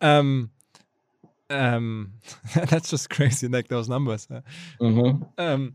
[0.00, 0.50] Um,
[1.50, 2.12] um,
[2.54, 4.28] that's just crazy, like those numbers.
[4.80, 5.24] Mm-hmm.
[5.36, 5.74] Um,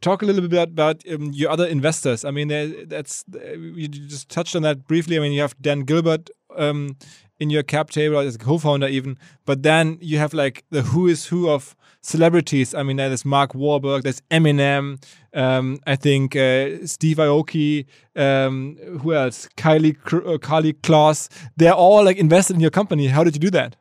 [0.00, 2.24] talk a little bit about, about um, your other investors.
[2.24, 2.48] I mean,
[2.88, 5.16] that's you just touched on that briefly.
[5.16, 6.96] I mean, you have Dan Gilbert um,
[7.40, 11.08] in your cap table as a co-founder, even, but then you have like the who
[11.08, 12.74] is who of celebrities.
[12.74, 15.02] I mean, there's Mark Wahlberg, there's Eminem,
[15.34, 19.48] um, I think uh, Steve Aoki, um, who else?
[19.56, 21.28] Kylie, uh, Karlie Kloss.
[21.56, 23.08] They're all like invested in your company.
[23.08, 23.76] How did you do that?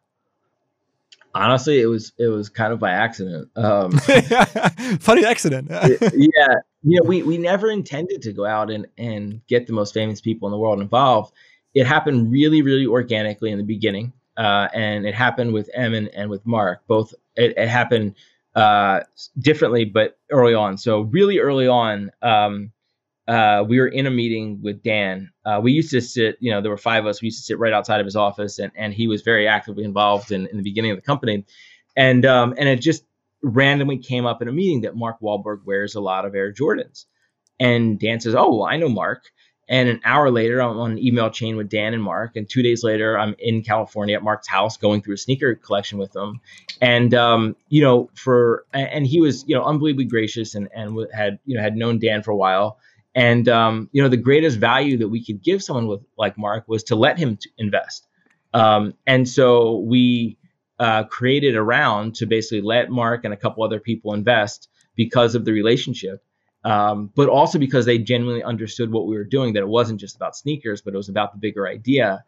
[1.35, 3.91] honestly it was it was kind of by accident um
[4.99, 9.65] funny accident yeah you know we we never intended to go out and and get
[9.67, 11.33] the most famous people in the world involved
[11.73, 16.09] it happened really really organically in the beginning uh, and it happened with em and,
[16.09, 18.15] and with mark both it, it happened
[18.55, 18.99] uh,
[19.39, 22.71] differently but early on so really early on um,
[23.27, 25.31] uh, we were in a meeting with Dan.
[25.45, 27.21] Uh, we used to sit, you know, there were five of us.
[27.21, 29.83] We used to sit right outside of his office, and, and he was very actively
[29.83, 31.45] involved in, in the beginning of the company.
[31.95, 33.05] And um, and it just
[33.41, 37.05] randomly came up in a meeting that Mark Wahlberg wears a lot of Air Jordans.
[37.59, 39.31] And Dan says, "Oh, well, I know Mark."
[39.69, 42.35] And an hour later, I'm on an email chain with Dan and Mark.
[42.35, 45.97] And two days later, I'm in California at Mark's house going through a sneaker collection
[45.97, 46.41] with them.
[46.81, 51.39] And, um, you know, for, and he was, you know, unbelievably gracious and, and had,
[51.45, 52.77] you know, had known Dan for a while
[53.15, 56.67] And um, you know, the greatest value that we could give someone with like Mark
[56.67, 58.07] was to let him invest.
[58.53, 60.37] Um, and so we
[60.79, 65.35] uh, created a round to basically let Mark and a couple other people invest because
[65.35, 66.23] of the relationship,
[66.63, 69.53] um, but also because they genuinely understood what we were doing.
[69.53, 72.23] That it wasn't just about sneakers, but it was about the bigger idea.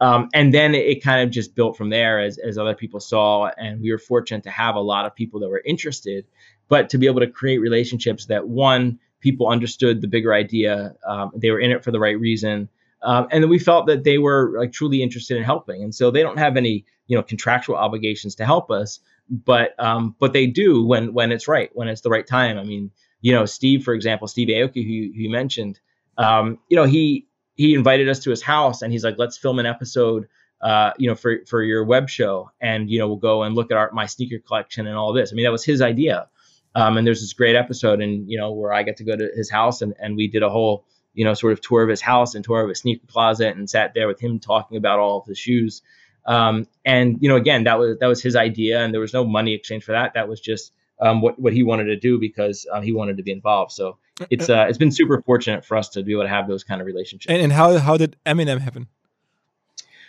[0.00, 3.50] Um, and then it kind of just built from there as, as other people saw.
[3.56, 6.26] And we were fortunate to have a lot of people that were interested,
[6.68, 11.30] but to be able to create relationships that one, people understood the bigger idea, um,
[11.36, 12.68] they were in it for the right reason.
[13.02, 15.84] Um, and then we felt that they were like truly interested in helping.
[15.84, 20.16] And so they don't have any, you know, contractual obligations to help us, but um,
[20.18, 22.58] but they do when when it's right, when it's the right time.
[22.58, 22.90] I mean,
[23.22, 25.80] you know, Steve, for example, Steve Aoki, who, who you mentioned,
[26.18, 29.58] um, you know, he he invited us to his house and he's like, let's film
[29.58, 30.28] an episode,
[30.60, 33.70] uh, you know, for for your web show, and you know, we'll go and look
[33.70, 35.32] at our my sneaker collection and all this.
[35.32, 36.28] I mean, that was his idea.
[36.74, 39.30] Um, and there's this great episode, and you know, where I get to go to
[39.34, 42.00] his house and and we did a whole you know sort of tour of his
[42.00, 45.20] house and tour of his sneaker closet and sat there with him talking about all
[45.20, 45.82] of his shoes.
[46.24, 49.24] Um, and you know, again, that was that was his idea, and there was no
[49.24, 50.14] money exchange for that.
[50.14, 53.22] That was just um, what what he wanted to do because uh, he wanted to
[53.22, 53.72] be involved.
[53.72, 53.98] So
[54.30, 56.80] it's uh, it's been super fortunate for us to be able to have those kind
[56.80, 57.30] of relationships.
[57.30, 58.86] And, and how how did Eminem happen?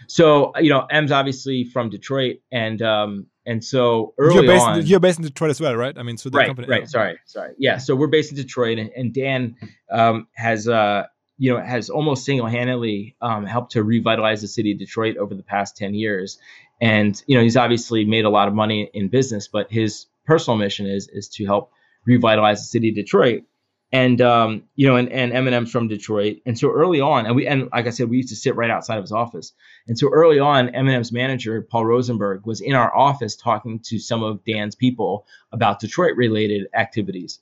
[0.07, 4.79] So you know, M's obviously from Detroit, and um, and so early you're based on,
[4.79, 5.97] in, you're based in Detroit as well, right?
[5.97, 6.87] I mean, so the right, company, right.
[6.87, 7.53] Sorry, sorry.
[7.57, 9.55] Yeah, so we're based in Detroit, and, and Dan
[9.89, 14.77] um, has uh, you know has almost single-handedly um, helped to revitalize the city of
[14.77, 16.37] Detroit over the past ten years.
[16.81, 20.57] And you know, he's obviously made a lot of money in business, but his personal
[20.57, 21.71] mission is is to help
[22.05, 23.43] revitalize the city of Detroit.
[23.91, 27.45] And um, you know, and, and Eminem's from Detroit, and so early on, and we
[27.45, 29.53] and like I said, we used to sit right outside of his office,
[29.87, 34.23] and so early on, Eminem's manager Paul Rosenberg was in our office talking to some
[34.23, 37.37] of Dan's people about Detroit-related activities,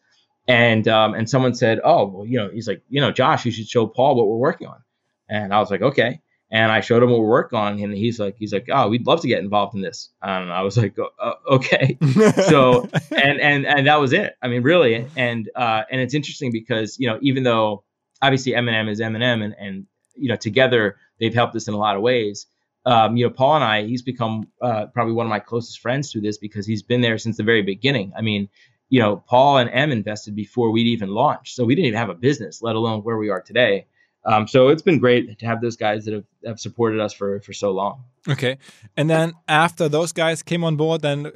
[0.46, 3.52] and um, and someone said, oh, well, you know, he's like, you know, Josh, you
[3.54, 4.84] should show Paul what we're working on,
[5.30, 6.20] and I was like, okay,
[6.52, 9.08] and I showed him what we're working on, and he's like, he's like, oh, we'd
[9.08, 10.10] love to get involved in this.
[10.22, 11.98] And I was like, oh, okay.
[12.50, 14.36] so, and and and that was it.
[14.42, 17.86] I mean, really, and uh, and it's interesting because you know, even though
[18.22, 19.86] obviously Eminem is Eminem, and and
[20.16, 22.48] you know, together they've helped us in a lot of ways.
[22.86, 26.12] Um, you know, Paul and I, he's become uh, probably one of my closest friends
[26.12, 28.12] through this because he's been there since the very beginning.
[28.18, 28.50] I mean,
[28.90, 32.10] you know, Paul and M invested before we'd even launched, so we didn't even have
[32.10, 33.86] a business, let alone where we are today.
[34.24, 37.40] Um, so it's been great to have those guys that have, have supported us for
[37.42, 38.04] for so long.
[38.30, 38.58] Okay,
[38.96, 41.32] and then after those guys came on board, then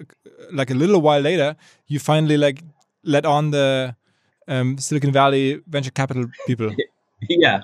[0.51, 1.55] like a little while later,
[1.87, 2.61] you finally like
[3.03, 3.95] let on the
[4.47, 6.71] um, Silicon Valley venture capital people.
[7.29, 7.61] yeah,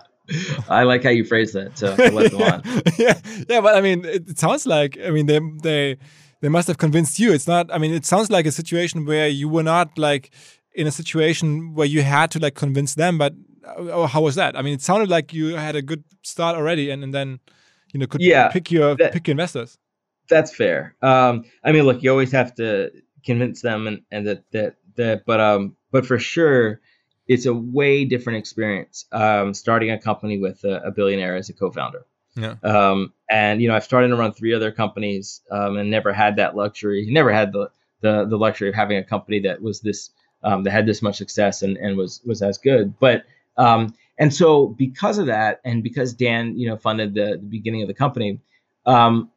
[0.70, 1.78] I like how you phrase that.
[1.78, 2.62] So let them on.
[2.98, 5.98] yeah, yeah, but I mean, it sounds like I mean they they
[6.42, 7.32] they must have convinced you.
[7.32, 7.72] It's not.
[7.72, 10.32] I mean, it sounds like a situation where you were not like
[10.74, 14.58] in a situation where you had to like convince them, but how was that?
[14.58, 17.40] I mean, it sounded like you had a good start already, and, and then
[17.94, 19.78] you know could yeah, pick your that, pick your investors.
[20.30, 20.96] That's fair.
[21.02, 22.92] Um, I mean, look, you always have to
[23.26, 26.82] convince them, and, and that that that, but um, but for sure,
[27.28, 31.54] it's a way different experience um, starting a company with a, a billionaire as a
[31.54, 32.06] co-founder.
[32.36, 32.56] Yeah.
[32.64, 36.38] Um, and you know, I've started to run three other companies um, and never had
[36.38, 37.08] that luxury.
[37.10, 37.70] Never had the,
[38.02, 40.12] the the luxury of having a company that was this
[40.44, 42.94] um, that had this much success and, and was was as good.
[43.00, 43.26] But
[43.58, 47.82] um, and so because of that, and because Dan, you know, funded the, the beginning
[47.82, 48.40] of the company,
[48.86, 49.32] um,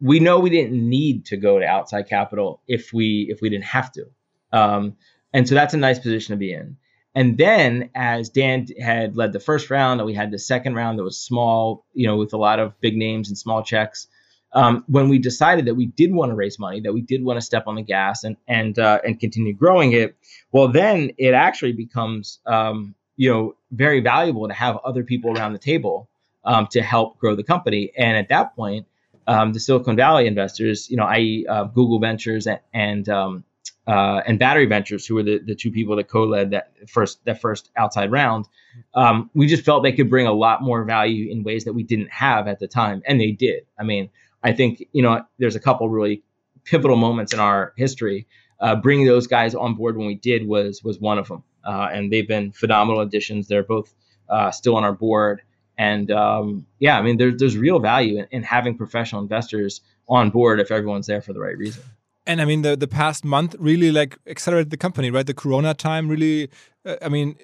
[0.00, 3.64] we know we didn't need to go to outside capital if we if we didn't
[3.64, 4.06] have to.
[4.52, 4.96] Um,
[5.32, 6.76] and so that's a nice position to be in.
[7.14, 10.98] And then as Dan had led the first round, and we had the second round
[10.98, 14.06] that was small, you know, with a lot of big names and small checks.
[14.52, 17.38] Um, when we decided that we did want to raise money, that we did want
[17.38, 20.16] to step on the gas and and uh, and continue growing it,
[20.52, 25.52] well, then it actually becomes um, you know very valuable to have other people around
[25.52, 26.08] the table
[26.44, 27.92] um, to help grow the company.
[27.98, 28.86] And at that point,
[29.26, 33.44] um, the Silicon Valley investors, you know, i.e., uh, Google Ventures and and, um,
[33.86, 37.40] uh, and Battery Ventures, who were the, the two people that co-led that first that
[37.40, 38.46] first outside round,
[38.94, 41.82] um, we just felt they could bring a lot more value in ways that we
[41.82, 43.66] didn't have at the time, and they did.
[43.78, 44.08] I mean,
[44.42, 46.22] I think you know, there's a couple really
[46.64, 48.26] pivotal moments in our history.
[48.60, 51.88] Uh, bringing those guys on board when we did was was one of them uh,
[51.92, 53.48] and they've been phenomenal additions.
[53.48, 53.94] They're both
[54.28, 55.42] uh, still on our board,
[55.76, 60.30] and um, yeah, I mean, there's there's real value in, in, having professional investors on
[60.30, 61.82] board if everyone's there for the right reason.
[62.26, 65.26] And I mean, the the past month really like accelerated the company, right?
[65.26, 66.50] The Corona time really,
[66.84, 67.36] uh, I mean.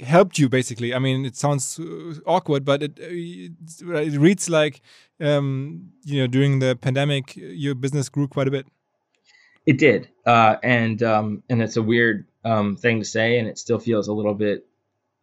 [0.00, 4.80] helped you basically i mean it sounds uh, awkward but it, uh, it reads like
[5.20, 8.66] um, you know during the pandemic your business grew quite a bit
[9.66, 13.58] it did uh, and um, and it's a weird um, thing to say, and it
[13.58, 14.66] still feels a little bit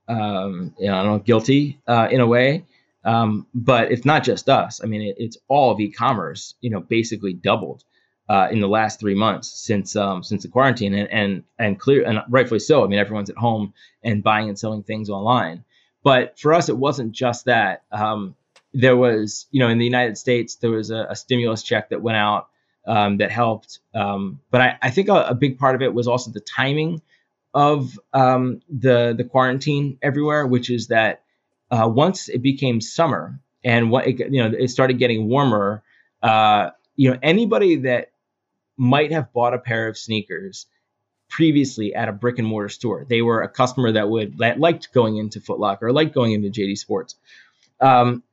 [0.07, 2.65] um, you know, I don't know, guilty uh, in a way.
[3.03, 4.81] Um, but it's not just us.
[4.83, 6.55] I mean, it, it's all of e-commerce.
[6.61, 7.83] You know, basically doubled
[8.29, 12.05] uh, in the last three months since um, since the quarantine, and and and clear
[12.07, 12.83] and rightfully so.
[12.83, 15.63] I mean, everyone's at home and buying and selling things online.
[16.03, 17.83] But for us, it wasn't just that.
[17.91, 18.35] Um,
[18.73, 22.01] there was, you know, in the United States, there was a, a stimulus check that
[22.01, 22.47] went out
[22.85, 23.79] um, that helped.
[23.93, 27.01] Um, but I, I think a, a, big part of it was also the timing
[27.53, 31.23] of um, the the quarantine everywhere, which is that
[31.69, 35.83] uh, once it became summer and what it, you know it started getting warmer,
[36.23, 38.11] uh, you know anybody that
[38.77, 40.65] might have bought a pair of sneakers
[41.29, 44.91] previously at a brick and mortar store, they were a customer that would that liked
[44.93, 47.15] going into Foot Locker or liked going into JD Sports.
[47.79, 48.23] Um,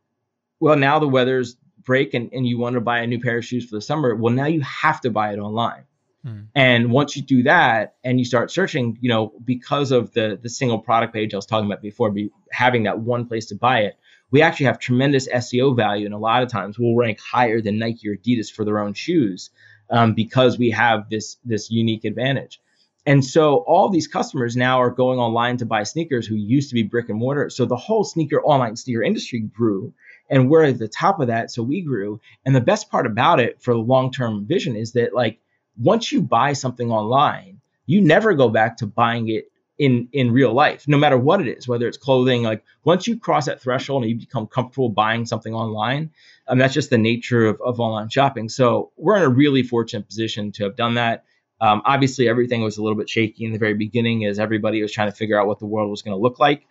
[0.60, 1.56] well, now the weather's
[1.88, 4.14] break and, and you want to buy a new pair of shoes for the summer.
[4.14, 5.84] Well, now you have to buy it online.
[6.22, 6.40] Hmm.
[6.54, 10.50] And once you do that and you start searching, you know, because of the the
[10.50, 13.80] single product page I was talking about before, be having that one place to buy
[13.80, 13.96] it,
[14.30, 17.78] we actually have tremendous SEO value, and a lot of times we'll rank higher than
[17.78, 19.50] Nike or Adidas for their own shoes
[19.88, 22.60] um, because we have this this unique advantage.
[23.06, 26.74] And so all these customers now are going online to buy sneakers who used to
[26.74, 27.48] be brick and mortar.
[27.48, 29.94] So the whole sneaker online sneaker industry grew
[30.30, 32.20] and we're at the top of that so we grew.
[32.44, 35.38] And the best part about it for the long-term vision is that like
[35.80, 40.52] once you buy something online you never go back to buying it in in real
[40.52, 44.02] life no matter what it is whether it's clothing like once you cross that threshold
[44.02, 46.10] and you become comfortable buying something online
[46.48, 48.48] um, that's just the nature of, of online shopping.
[48.48, 51.24] So we're in a really fortunate position to have done that.
[51.60, 54.92] Um, obviously everything was a little bit shaky in the very beginning as everybody was
[54.92, 56.66] trying to figure out what the world was going to look like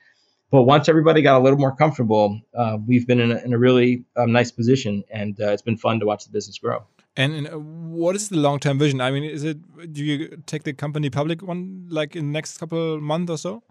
[0.52, 3.58] but once everybody got a little more comfortable, uh, we've been in a, in a
[3.58, 6.84] really um, nice position, and uh, it's been fun to watch the business grow.
[7.18, 9.02] And, and uh, what is the long term vision?
[9.02, 12.58] I mean, is it do you take the company public one like in the next
[12.58, 13.64] couple month or so?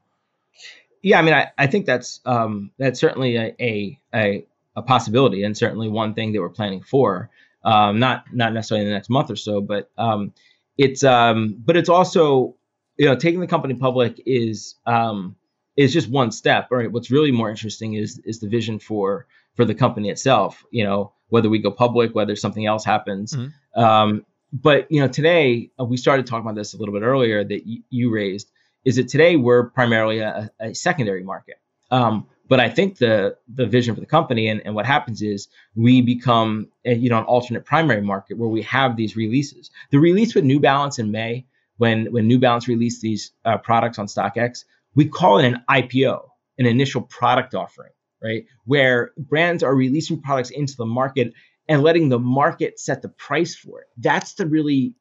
[1.03, 5.43] Yeah, I mean, I, I think that's um, that's certainly a, a, a a possibility,
[5.45, 7.31] and certainly one thing that we're planning for.
[7.65, 10.33] Um, not not necessarily in the next month or so, but um,
[10.77, 12.57] it's um, but it's also
[12.97, 15.37] you know taking the company public is um,
[15.77, 16.69] is just one step.
[16.71, 16.91] Right.
[16.91, 20.65] What's really more interesting is is the vision for for the company itself.
[20.71, 23.33] You know, whether we go public, whether something else happens.
[23.35, 23.81] Mm-hmm.
[23.81, 27.45] Um, but you know, today uh, we started talking about this a little bit earlier
[27.45, 28.51] that y- you raised.
[28.85, 31.57] Is that today we're primarily a, a secondary market.
[31.91, 35.49] Um, but I think the the vision for the company and, and what happens is
[35.75, 39.71] we become a, you know an alternate primary market where we have these releases.
[39.91, 41.47] The release with New Balance in May,
[41.79, 44.65] when when New Balance released these uh, products on StockX,
[44.97, 46.23] we call it an IPO,
[46.59, 47.93] an initial product offering,
[48.23, 48.47] right?
[48.65, 51.35] Where brands are releasing products into the market
[51.69, 53.87] and letting the market set the price for it.
[53.99, 54.95] That's the really,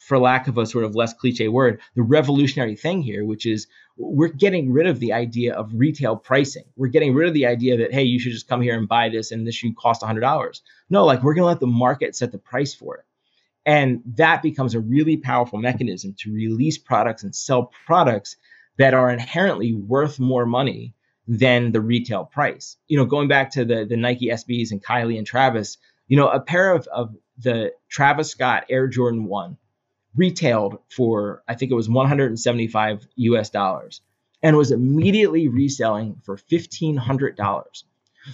[0.00, 3.68] for lack of a sort of less cliche word, the revolutionary thing here, which is
[3.96, 6.64] we're getting rid of the idea of retail pricing.
[6.76, 9.10] We're getting rid of the idea that, hey, you should just come here and buy
[9.10, 10.60] this and this should cost $100.
[10.90, 13.04] No, like we're going to let the market set the price for it.
[13.64, 18.36] And that becomes a really powerful mechanism to release products and sell products
[18.78, 20.94] that are inherently worth more money
[21.28, 22.76] than the retail price.
[22.88, 26.28] You know, going back to the the Nike SBs and Kylie and Travis, you know,
[26.28, 29.56] a pair of, of the Travis Scott Air Jordan 1
[30.14, 34.00] retailed for I think it was 175 US dollars
[34.42, 37.84] and was immediately reselling for $1500.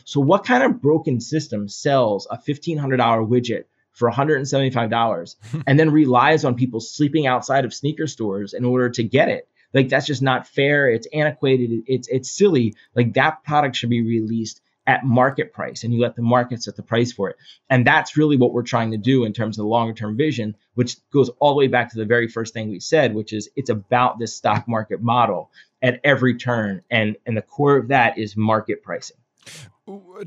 [0.05, 2.97] So what kind of broken system sells a $1500
[3.29, 5.35] widget for $175
[5.67, 9.49] and then relies on people sleeping outside of sneaker stores in order to get it?
[9.75, 10.91] Like that's just not fair.
[10.91, 11.83] It's antiquated.
[11.87, 12.75] It's it's silly.
[12.95, 16.75] Like that product should be released at market price and you let the market set
[16.75, 17.37] the price for it.
[17.69, 20.57] And that's really what we're trying to do in terms of the longer term vision,
[20.75, 23.51] which goes all the way back to the very first thing we said, which is
[23.55, 25.51] it's about this stock market model
[25.83, 26.83] at every turn.
[26.91, 29.19] And and the core of that is market pricing.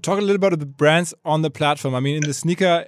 [0.02, 1.96] Talk a little about the brands on the platform.
[1.96, 2.86] I mean, in the sneaker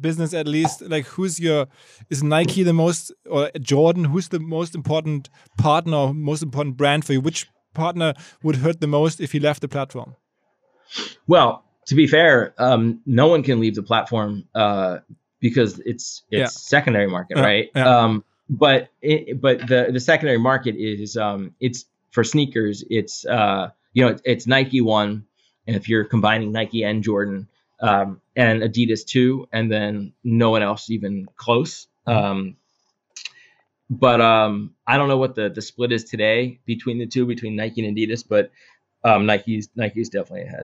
[0.00, 1.66] business at least like who's your
[2.10, 5.28] is nike the most or jordan who's the most important
[5.58, 7.20] partner most important brand for you?
[7.20, 10.16] Which partner would hurt the most if he left the platform?
[11.26, 14.98] Well to be fair um, no one can leave the platform uh,
[15.40, 16.46] because it's it's yeah.
[16.46, 17.70] secondary market right?
[17.74, 17.98] Yeah.
[17.98, 22.84] Um, but it, but the the secondary market is um, it's for sneakers.
[22.90, 25.24] It's uh, you know it's nike one
[25.66, 27.48] and if you're combining nike and jordan
[27.80, 31.86] um, and Adidas too, and then no one else even close.
[32.06, 32.56] Um,
[33.90, 37.56] but um, I don't know what the, the split is today between the two, between
[37.56, 38.50] Nike and Adidas, but
[39.04, 40.62] um, Nike's Nike's definitely ahead.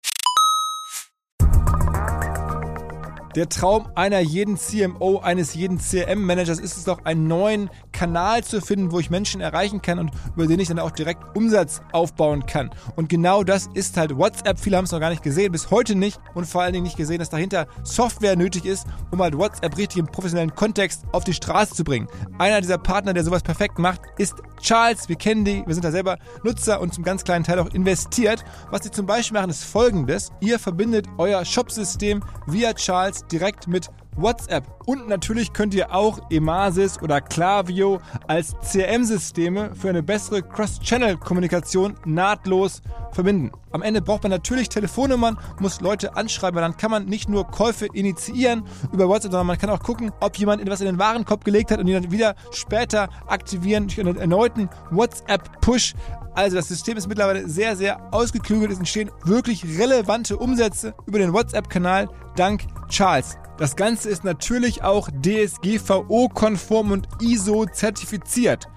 [3.38, 8.62] Der Traum einer jeden CMO, eines jeden CRM-Managers ist es doch, einen neuen Kanal zu
[8.62, 12.48] finden, wo ich Menschen erreichen kann und über den ich dann auch direkt Umsatz aufbauen
[12.48, 12.72] kann.
[12.96, 14.60] Und genau das ist halt WhatsApp.
[14.60, 16.98] Viele haben es noch gar nicht gesehen, bis heute nicht und vor allen Dingen nicht
[16.98, 21.34] gesehen, dass dahinter Software nötig ist, um halt WhatsApp richtig im professionellen Kontext auf die
[21.34, 22.08] Straße zu bringen.
[22.40, 25.10] Einer dieser Partner, der sowas perfekt macht, ist Charles.
[25.10, 28.44] Wir kennen die, wir sind da selber Nutzer und zum ganz kleinen Teil auch investiert.
[28.72, 30.32] Was sie zum Beispiel machen, ist folgendes.
[30.40, 34.64] Ihr verbindet euer Shopsystem via Charles direkt mit WhatsApp.
[34.86, 42.82] Und natürlich könnt ihr auch Emasis oder Klaviyo als CRM-Systeme für eine bessere Cross-Channel-Kommunikation nahtlos
[43.12, 43.52] verbinden.
[43.78, 47.46] Am Ende braucht man natürlich Telefonnummern, muss Leute anschreiben, weil dann kann man nicht nur
[47.46, 51.46] Käufe initiieren über WhatsApp, sondern man kann auch gucken, ob jemand etwas in den Warenkorb
[51.46, 55.94] gelegt hat und ihn dann wieder später aktivieren durch einen erneuten WhatsApp-Push.
[56.34, 58.72] Also das System ist mittlerweile sehr, sehr ausgeklügelt.
[58.72, 63.38] Es entstehen wirklich relevante Umsätze über den WhatsApp-Kanal dank Charles.
[63.60, 68.68] Das Ganze ist natürlich auch DSGVO-konform und ISO-zertifiziert.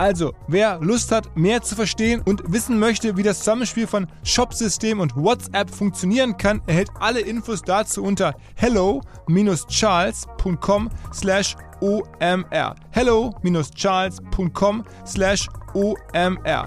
[0.00, 4.98] Also, wer Lust hat, mehr zu verstehen und wissen möchte, wie das Zusammenspiel von Shopsystem
[4.98, 12.74] und WhatsApp funktionieren kann, erhält alle Infos dazu unter hello-charles.com slash omr.
[12.92, 16.66] hello-charles.com slash omr.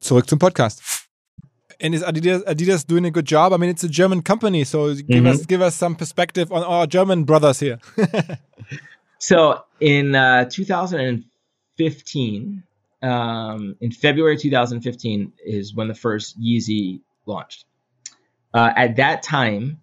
[0.00, 0.95] Zurück zum Podcast.
[1.80, 3.52] And is Adidas Adidas doing a good job?
[3.52, 5.26] I mean, it's a German company, so give mm-hmm.
[5.26, 7.78] us give us some perspective on our German brothers here.
[9.18, 12.62] so in uh, 2015,
[13.02, 17.64] um, in February 2015 is when the first Yeezy launched.
[18.54, 19.80] Uh, at that time,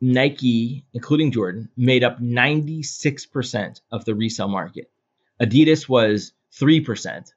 [0.00, 4.90] Nike, including Jordan, made up 96% of the resale market.
[5.40, 7.32] Adidas was 3%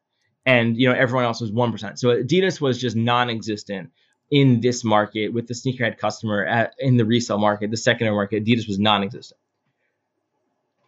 [0.46, 2.00] and you know everyone else was 1%.
[2.00, 3.92] So Adidas was just non-existent
[4.32, 8.44] in this market with the sneakerhead customer at, in the resale market, the secondary market.
[8.44, 9.40] Adidas was non-existent.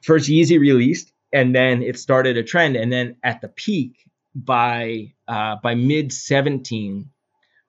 [0.02, 3.98] First Yeezy released, and then it started a trend, and then at the peak
[4.36, 7.10] by uh, by mid 17,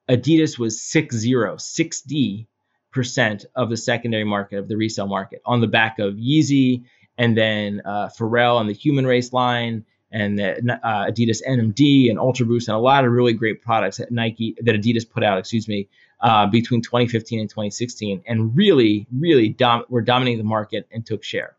[0.09, 2.49] Adidas was 60, 60
[2.97, 6.85] percent of the secondary market of the resale market on the back of Yeezy,
[7.19, 9.85] and then uh, Pharrell and the Human Race line
[10.17, 13.99] and the, uh, Adidas NMD and Ultra Boost and a lot of really great products
[13.99, 15.89] that Nike that Adidas put out, excuse me,
[16.23, 21.23] uh, between 2015 and 2016, and really, really dom- were dominating the market and took
[21.23, 21.55] share.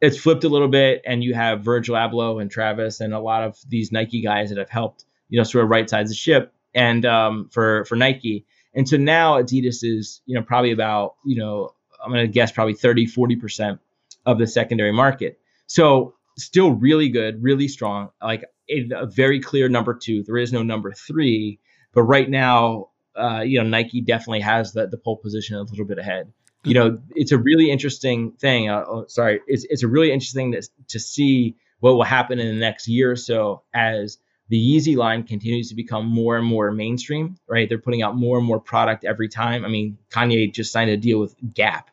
[0.00, 3.42] It's flipped a little bit, and you have Virgil Abloh and Travis and a lot
[3.42, 6.54] of these Nike guys that have helped, you know, sort of right sides the ship
[6.76, 8.46] and um, for for Nike.
[8.72, 12.52] And so now Adidas is, you know, probably about, you know, I'm going to guess
[12.52, 13.80] probably 30, 40 percent
[14.24, 15.40] of the secondary market.
[15.66, 18.10] So still really good, really strong.
[18.22, 20.22] Like a, a, very clear number two.
[20.22, 21.60] There is no number three,
[21.92, 25.84] but right now, uh, you know, Nike definitely has the the pole position a little
[25.84, 26.32] bit ahead.
[26.64, 28.70] You know, it's a really interesting thing.
[28.70, 32.46] Uh, oh, sorry, it's it's a really interesting to, to see what will happen in
[32.46, 34.18] the next year or so as
[34.48, 37.36] the Yeezy line continues to become more and more mainstream.
[37.46, 39.64] Right, they're putting out more and more product every time.
[39.64, 41.90] I mean, Kanye just signed a deal with Gap.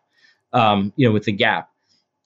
[0.53, 1.69] Um, you know, with the Gap.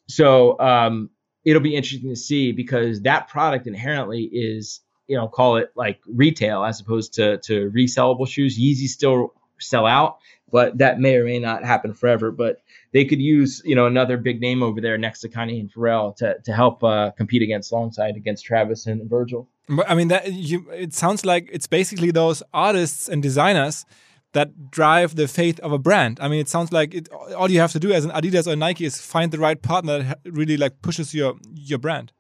[0.08, 1.10] So um,
[1.46, 6.00] it'll be interesting to see because that product inherently is you know call it like
[6.08, 10.18] retail as opposed to to resellable shoes yeezy still sell out
[10.52, 14.18] but that may or may not happen forever but they could use you know another
[14.18, 17.72] big name over there next to Kanye and Pharrell to to help uh, compete against
[17.72, 19.48] alongside against Travis and Virgil.
[19.88, 23.86] I mean that you it sounds like it's basically those artists and designers
[24.36, 26.20] that drive the faith of a brand.
[26.22, 28.56] I mean, it sounds like it, all you have to do as an Adidas or
[28.56, 32.12] Nike is find the right partner that really like pushes your your brand.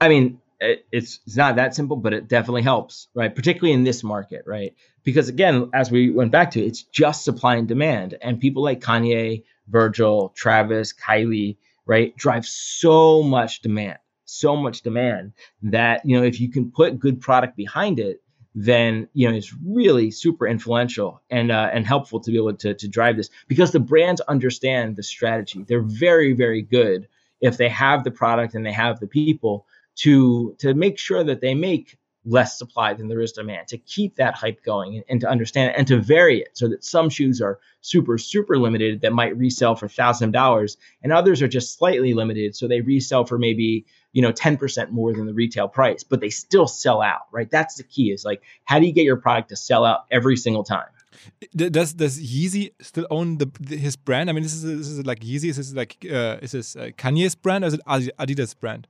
[0.00, 3.34] I mean, it, it's it's not that simple, but it definitely helps, right?
[3.34, 4.74] Particularly in this market, right?
[5.02, 8.80] Because again, as we went back to, it's just supply and demand, and people like
[8.80, 15.32] Kanye, Virgil, Travis, Kylie, right, drive so much demand, so much demand
[15.62, 18.21] that you know if you can put good product behind it
[18.54, 22.74] then you know it's really super influential and uh, and helpful to be able to
[22.74, 25.64] to drive this because the brands understand the strategy.
[25.66, 27.08] They're very very good
[27.40, 31.40] if they have the product and they have the people to to make sure that
[31.40, 35.20] they make less supply than there is demand to keep that hype going and, and,
[35.20, 39.00] to understand it and to vary it so that some shoes are super super limited
[39.00, 43.24] that might resell for thousand dollars and others are just slightly limited so they resell
[43.24, 47.22] for maybe you know 10% more than the retail price but they still sell out
[47.32, 50.04] right that's the key is like how do you get your product to sell out
[50.10, 50.88] every single time
[51.54, 54.30] does does Yeezy still own the, his brand?
[54.30, 55.50] I mean, this is this is like Yeezy.
[55.50, 58.88] Is this like uh, is this uh, Kanye's brand or is it Adidas brand?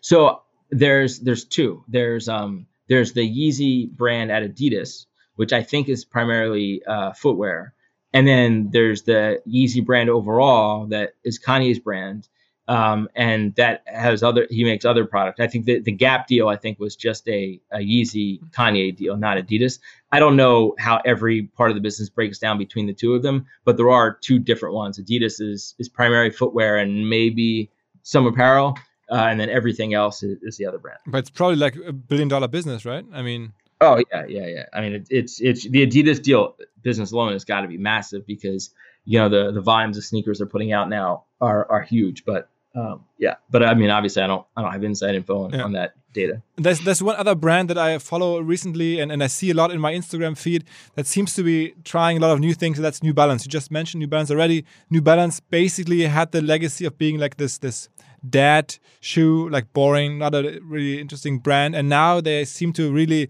[0.00, 1.84] So there's there's two.
[1.88, 7.74] There's um there's the Yeezy brand at Adidas, which I think is primarily uh, footwear.
[8.12, 12.28] And then there's the Yeezy brand overall that is Kanye's brand.
[12.68, 15.40] Um, and that has other he makes other product.
[15.40, 19.16] I think the the Gap deal I think was just a, a Yeezy Kanye deal,
[19.16, 19.78] not Adidas.
[20.12, 23.22] I don't know how every part of the business breaks down between the two of
[23.22, 24.98] them, but there are two different ones.
[24.98, 27.70] Adidas is is primary footwear and maybe
[28.02, 28.78] some apparel,
[29.10, 30.98] uh, and then everything else is, is the other brand.
[31.06, 33.04] But it's probably like a billion dollar business, right?
[33.12, 34.64] I mean, Oh yeah, yeah, yeah.
[34.72, 38.26] I mean, it, it's it's the Adidas deal business alone has got to be massive
[38.26, 38.70] because
[39.04, 42.24] you know the the volumes of sneakers they're putting out now are are huge.
[42.24, 45.52] But um, yeah, but I mean, obviously, I don't I don't have inside info on,
[45.52, 45.62] Yeah.
[45.62, 46.42] on that data.
[46.56, 49.70] There's there's one other brand that I follow recently and, and I see a lot
[49.70, 50.64] in my Instagram feed
[50.94, 52.78] that seems to be trying a lot of new things.
[52.78, 53.44] That's New Balance.
[53.44, 54.64] You just mentioned New Balance already.
[54.90, 57.88] New Balance basically had the legacy of being like this this
[58.28, 61.74] dad shoe, like boring, not a really interesting brand.
[61.74, 63.28] And now they seem to really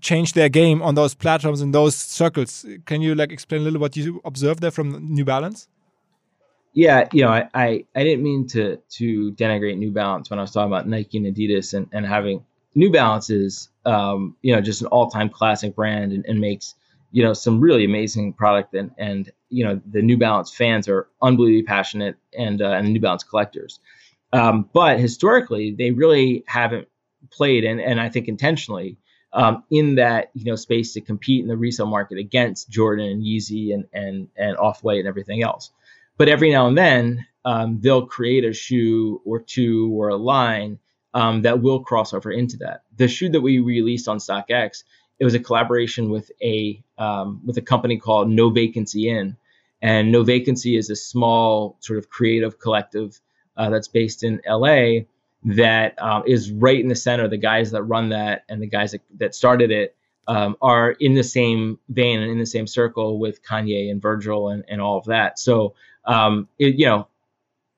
[0.00, 2.66] change their game on those platforms in those circles.
[2.86, 5.68] Can you like explain a little what you observe there from New Balance?
[6.76, 10.42] Yeah, you know, I, I, I didn't mean to to denigrate New Balance when I
[10.42, 14.60] was talking about Nike and Adidas and, and having New Balance is um, you know
[14.60, 16.74] just an all time classic brand and, and makes
[17.12, 21.08] you know some really amazing product and and you know the New Balance fans are
[21.22, 23.80] unbelievably passionate and uh, and New Balance collectors.
[24.34, 26.88] Um, but historically, they really haven't
[27.32, 28.98] played and and I think intentionally
[29.32, 33.22] um, in that you know space to compete in the resale market against Jordan and
[33.24, 35.70] Yeezy and and and Off White and everything else.
[36.18, 40.78] But every now and then um, they'll create a shoe or two or a line
[41.14, 42.82] um, that will cross over into that.
[42.96, 44.84] The shoe that we released on StockX,
[45.18, 49.36] it was a collaboration with a um, with a company called No Vacancy Inn,
[49.80, 53.18] and No Vacancy is a small sort of creative collective
[53.56, 55.04] uh, that's based in LA
[55.44, 57.28] that um, is right in the center.
[57.28, 59.96] The guys that run that and the guys that, that started it
[60.28, 64.48] um, are in the same vein and in the same circle with Kanye and Virgil
[64.48, 65.38] and, and all of that.
[65.38, 65.74] So,
[66.06, 67.08] um, it, you know,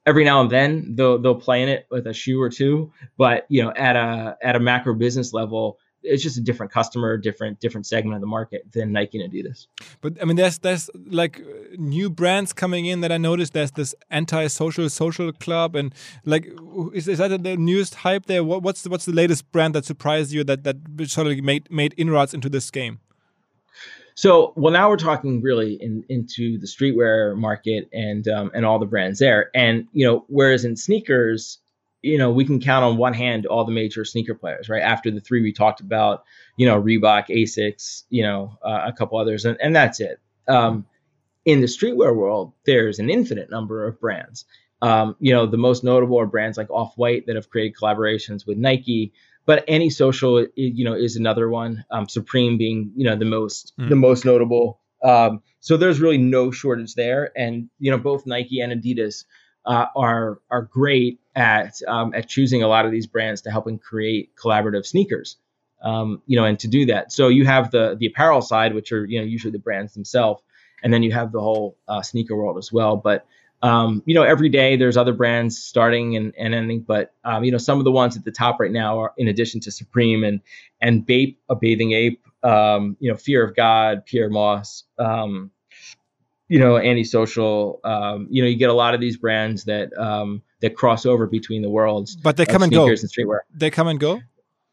[0.07, 3.47] every now and then they'll they'll play in it with a shoe or two, but
[3.49, 7.61] you know, at a at a macro business level, it's just a different customer, different
[7.61, 9.67] different segment of the market than Nike and Adidas.
[10.01, 13.53] But I mean, there's there's like uh, new brands coming in that I noticed.
[13.53, 16.49] There's this anti-social social club, and like,
[16.95, 18.45] is, is that the newest hype there?
[18.45, 20.77] What, what's the, what's the latest brand that surprised you that that
[21.09, 23.01] sort of made made inroads into this game?
[24.19, 28.81] So, well, now we're talking really in, into the streetwear market and um, and all
[28.81, 29.49] the brands there.
[29.55, 31.59] And you know, whereas in sneakers,
[32.03, 34.83] you know, we can count on one hand all the major sneaker players, right?
[34.83, 36.25] After the three we talked about,
[36.57, 40.19] you know, Reebok, Asics, you know, uh, a couple others, and, and that's it.
[40.49, 40.85] Um,
[41.45, 44.47] in the streetwear world, there's an infinite number of brands.
[44.83, 48.45] Um, you know, the most notable are brands like Off White that have created collaborations
[48.49, 49.13] with Nike,
[49.49, 51.83] but any social, you know, is another one.
[51.91, 53.89] Um, Supreme being, you know, the most Mm.
[53.89, 54.79] the most notable.
[55.03, 59.25] Um, so there's really no shortage there, and you know, both Nike and Adidas
[59.65, 63.65] uh, are are great at um, at choosing a lot of these brands to help
[63.65, 65.39] helping create collaborative sneakers.
[65.83, 68.93] Um, you know, and to do that, so you have the the apparel side, which
[68.93, 70.43] are you know usually the brands themselves,
[70.83, 72.99] and then you have the whole uh, sneaker world as well.
[72.99, 73.25] But
[73.63, 77.51] um, you know, every day there's other brands starting and, and ending, but um, you
[77.51, 80.23] know, some of the ones at the top right now are in addition to Supreme
[80.23, 80.41] and
[80.81, 85.51] and Bape, a bathing ape, um, you know, Fear of God, Pyer Moss, um,
[86.49, 87.81] you know, antisocial.
[87.83, 91.27] Um, you know, you get a lot of these brands that um, that cross over
[91.27, 92.15] between the worlds.
[92.15, 92.87] But they come and go.
[92.87, 93.41] and streetwear.
[93.53, 94.21] They come and go.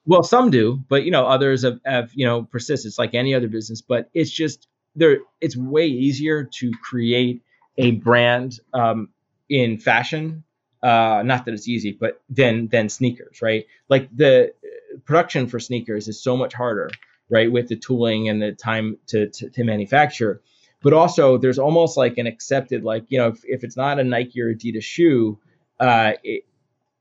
[0.06, 2.86] Well, some do, but you know, others have, have you know persist.
[2.86, 5.18] It's like any other business, but it's just there.
[5.42, 7.42] It's way easier to create
[7.78, 9.10] a brand um,
[9.50, 10.44] in fashion.
[10.84, 13.66] Uh, not that it's easy, but then than sneakers, right?
[13.90, 16.92] Like the uh, production for sneakers is so much harder,
[17.30, 17.52] right?
[17.52, 20.42] With the tooling and the time to to, to manufacture,
[20.84, 24.04] but also there's almost like an accepted, like you know, if, if it's not a
[24.04, 25.40] Nike or Adidas shoe,
[25.80, 26.46] uh, it,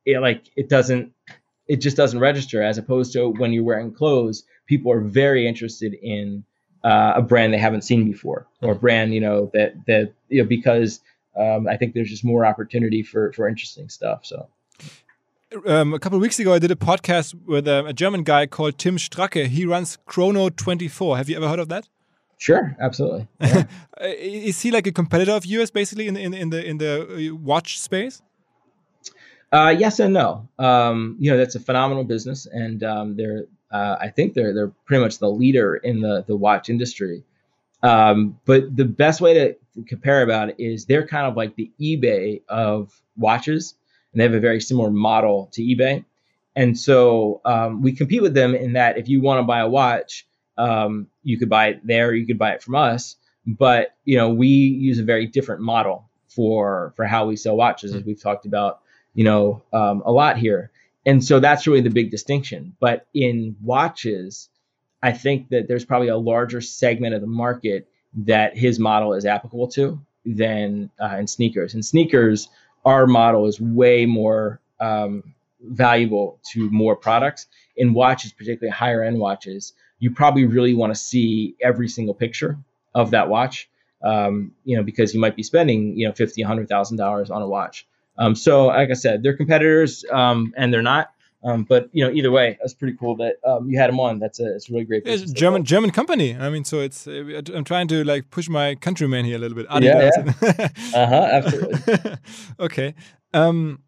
[0.07, 1.12] it like it doesn't
[1.66, 5.95] it just doesn't register as opposed to when you're wearing clothes people are very interested
[5.95, 6.45] in
[6.85, 10.43] uh, a brand they haven't seen before or a brand you know that that you
[10.43, 11.01] know because
[11.37, 14.49] um, i think there's just more opportunity for for interesting stuff so
[15.66, 18.45] Um, a couple of weeks ago, I did a podcast with um, a German guy
[18.47, 19.47] called Tim Stracke.
[19.47, 21.16] He runs Chrono 24.
[21.16, 21.89] Have you ever heard of that?
[22.39, 23.62] sure absolutely Uh,
[24.51, 26.93] Is he like a competitor of yours, basically in the in, in the in the
[27.30, 28.20] uh, watch space?
[29.53, 30.49] Uh, yes and no.
[30.59, 33.45] Um, you know, that's a phenomenal business, and um, they're
[33.75, 37.25] uh, I think they're they're pretty much the leader in the the watch industry.
[37.83, 39.57] Um, but the best way to
[39.89, 43.75] compare about it is they're kind of like the eBay of watches,
[44.12, 46.05] and they have a very similar model to eBay.
[46.55, 49.68] And so um, we compete with them in that if you want to buy a
[49.68, 50.25] watch,
[50.57, 53.16] um, you could buy it there, you could buy it from us.
[53.45, 57.93] But you know, we use a very different model for for how we sell watches,
[57.93, 58.83] as we've talked about,
[59.14, 60.70] you know, um, a lot here.
[61.07, 62.76] And so that's really the big distinction.
[62.80, 64.48] But in watches,
[65.02, 67.88] I think that there's probably a larger segment of the market
[68.24, 71.74] that his model is applicable to than uh, in sneakers.
[71.74, 72.48] In sneakers,
[72.84, 77.46] our model is way more um, valuable to more products.
[77.76, 82.57] In watches, particularly higher end watches, you probably really want to see every single picture
[82.94, 83.68] of that watch,
[84.02, 87.42] um, you know, because you might be spending, you know, fifty, hundred thousand dollars on
[87.42, 87.86] a watch.
[88.18, 91.10] Um, so, like I said, they're competitors, um, and they're not.
[91.44, 94.18] Um, but you know, either way, that's pretty cool that um, you had them on.
[94.18, 95.02] That's a it's a really great.
[95.04, 96.34] It's German German company.
[96.34, 99.56] I mean, so it's uh, I'm trying to like push my countryman here a little
[99.56, 99.66] bit.
[99.82, 100.68] Yeah, yeah.
[100.94, 101.28] uh huh.
[101.32, 102.16] Absolutely.
[102.60, 102.94] okay.
[103.34, 103.80] Um,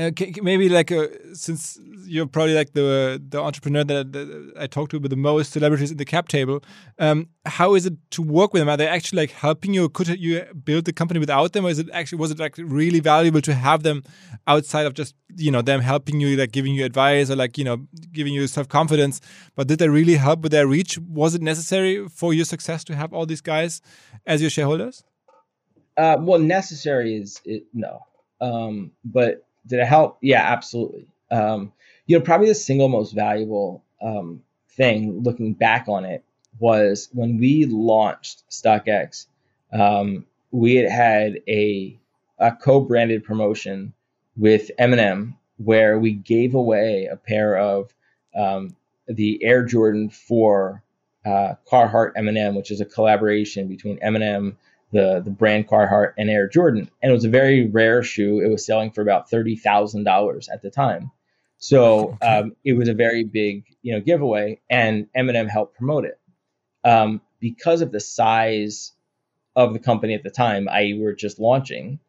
[0.00, 0.10] uh,
[0.42, 4.98] maybe like uh, since you're probably like the the entrepreneur that, that, I talk to
[4.98, 6.62] with the most celebrities in the cap table,
[6.98, 8.68] um, how is it to work with them?
[8.68, 9.88] Are they actually like helping you?
[9.88, 13.00] Could you build the company without them, or is it actually was it like really
[13.00, 14.02] valuable to have them
[14.46, 17.64] outside of just you know them helping you, like giving you advice or like you
[17.64, 19.20] know giving you self confidence?
[19.54, 20.98] But did they really help with their reach?
[20.98, 23.82] Was it necessary for your success to have all these guys
[24.26, 25.04] as your shareholders?
[25.96, 28.00] Uh, well, necessary is it, no,
[28.40, 30.18] um, but did it help?
[30.20, 31.06] Yeah, absolutely.
[31.30, 31.72] Um,
[32.06, 36.24] you know, probably the single most valuable um, thing looking back on it
[36.58, 39.26] was when we launched StockX.
[39.72, 41.96] Um, we had had a,
[42.38, 43.92] a co-branded promotion
[44.36, 47.92] with Eminem where we gave away a pair of
[48.34, 48.74] um,
[49.06, 50.82] the Air Jordan 4
[51.26, 54.56] uh, Carhartt Eminem, which is a collaboration between Eminem,
[54.92, 58.40] the the brand Carhartt and Air Jordan, and it was a very rare shoe.
[58.40, 61.10] It was selling for about thirty thousand dollars at the time,
[61.58, 62.26] so okay.
[62.26, 66.18] um, it was a very big you know giveaway, and Eminem helped promote it
[66.84, 68.92] um, because of the size
[69.56, 70.68] of the company at the time.
[70.68, 72.00] I were just launching.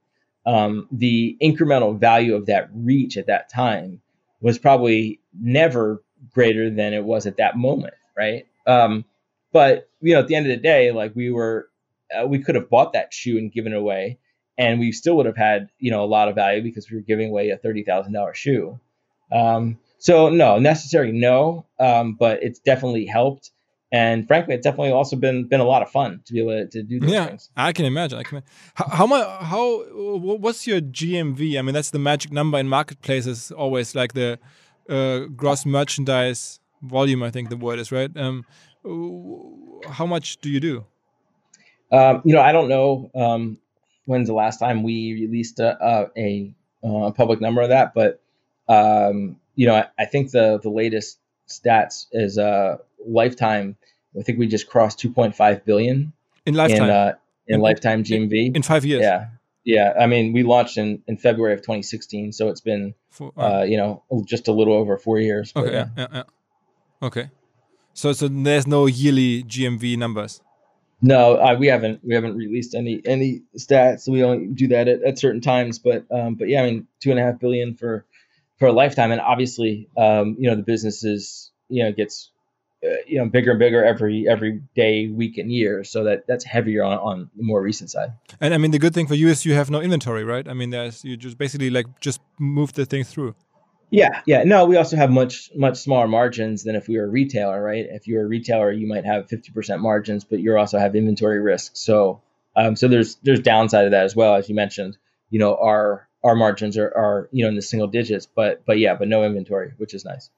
[0.43, 4.01] Um, the incremental value of that reach at that time
[4.41, 6.03] was probably never
[6.33, 8.47] greater than it was at that moment, right?
[8.65, 9.05] Um,
[9.51, 11.69] but you know, at the end of the day, like we were
[12.17, 14.19] uh, we could have bought that shoe and given it away,
[14.57, 17.03] and we still would have had you know a lot of value because we were
[17.03, 18.79] giving away a thirty thousand dollar shoe.
[19.31, 23.51] Um, so no, necessary no, um, but it's definitely helped.
[23.93, 26.67] And frankly, it's definitely also been been a lot of fun to be able to,
[26.67, 27.49] to do these yeah, things.
[27.57, 28.19] I can imagine.
[28.19, 28.41] I can.
[28.75, 29.27] How, how much?
[29.43, 29.83] How?
[29.93, 31.59] What's your GMV?
[31.59, 33.51] I mean, that's the magic number in marketplaces.
[33.51, 34.39] Always like the
[34.89, 37.21] uh, gross merchandise volume.
[37.21, 38.09] I think the word is right.
[38.15, 38.45] Um,
[39.89, 40.85] how much do you do?
[41.91, 43.57] Um, you know, I don't know um,
[44.05, 48.21] when's the last time we released a a, a public number of that, but
[48.67, 51.19] um, you know, I, I, think the the latest
[51.49, 53.75] stats is uh, lifetime.
[54.17, 56.13] I think we just crossed 2.5 billion
[56.45, 57.13] in lifetime in, uh,
[57.47, 59.01] in, in lifetime GMV in five years.
[59.01, 59.27] Yeah,
[59.63, 59.93] yeah.
[59.99, 63.77] I mean, we launched in, in February of 2016, so it's been for, uh, you
[63.77, 65.51] know just a little over four years.
[65.55, 65.87] Okay, yeah.
[65.97, 66.23] Yeah, yeah.
[67.01, 67.29] okay.
[67.93, 70.41] So so there's no yearly GMV numbers.
[71.01, 74.07] No, uh, we haven't we haven't released any any stats.
[74.07, 75.79] We only do that at, at certain times.
[75.79, 78.05] But um, but yeah, I mean, two and a half billion for
[78.59, 82.29] for a lifetime, and obviously, um, you know, the business is you know gets
[82.85, 85.83] uh, you know bigger and bigger every every day, week, and year.
[85.83, 88.13] So that that's heavier on on the more recent side.
[88.39, 90.47] And I mean, the good thing for you is you have no inventory, right?
[90.47, 93.33] I mean, there's you just basically like just move the thing through.
[93.91, 94.43] Yeah, yeah.
[94.45, 97.85] No, we also have much much smaller margins than if we were a retailer, right?
[97.89, 101.73] If you're a retailer, you might have 50% margins, but you also have inventory risk.
[101.75, 102.21] So
[102.55, 104.97] um, so there's there's downside of that as well, as you mentioned.
[105.29, 108.79] You know, our our margins are, are you know in the single digits, but but
[108.79, 110.29] yeah, but no inventory, which is nice.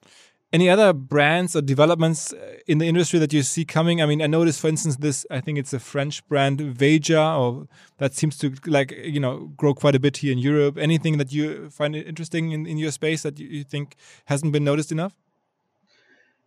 [0.54, 4.04] Any other brands or developments uh, in the industry that you see coming?
[4.04, 5.26] I mean, I noticed, for instance, this.
[5.32, 9.74] I think it's a French brand, Veja, or that seems to like you know grow
[9.74, 10.78] quite a bit here in Europe.
[10.78, 13.96] Anything that you find interesting in, in your space that you think
[14.26, 15.16] hasn't been noticed enough?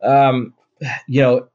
[0.00, 0.54] Um,
[1.08, 1.48] you know,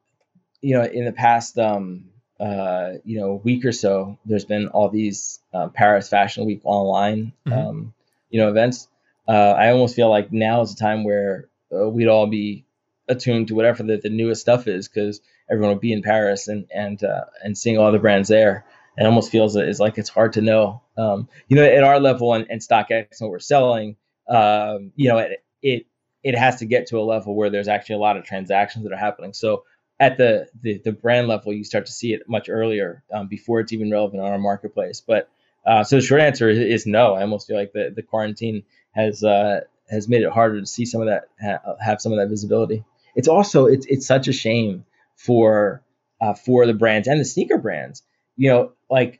[0.62, 4.90] you know, in the past, um, uh, you know, week or so, there's been all
[4.90, 7.70] these uh, Paris Fashion Week online, mm -hmm.
[7.70, 7.94] um,
[8.30, 8.90] you know, events.
[9.26, 12.66] Uh, I almost feel like now is the time where uh, we'd all be
[13.08, 16.66] attuned to whatever the, the newest stuff is because everyone would be in Paris and
[16.74, 18.66] and uh, and seeing all the brands there.
[18.98, 20.82] It almost feels it's like it's hard to know.
[20.98, 23.96] Um, you know, at our level and, and StockX, what we're selling,
[24.28, 25.86] um, you know, it, it
[26.24, 28.94] it has to get to a level where there's actually a lot of transactions that
[28.94, 29.34] are happening.
[29.34, 29.64] So
[30.00, 33.60] at the the, the brand level, you start to see it much earlier um, before
[33.60, 35.02] it's even relevant on our marketplace.
[35.06, 35.30] But
[35.66, 37.14] uh, so the short answer is, is, no.
[37.14, 39.62] I almost feel like the the quarantine has uh,
[39.92, 42.84] has made it harder to see some of that ha- have some of that visibility.
[43.16, 44.86] It's also it's it's such a shame
[45.16, 45.84] for
[46.22, 48.04] uh, for the brands and the sneaker brands.
[48.38, 49.20] You know, like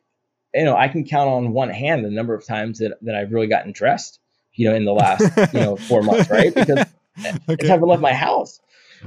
[0.54, 3.32] you know, I can count on one hand the number of times that that I've
[3.32, 4.20] really gotten dressed.
[4.54, 6.54] You know, in the last you know four months, right?
[6.54, 6.86] Because
[7.50, 7.68] okay.
[7.68, 8.60] I haven't left my house.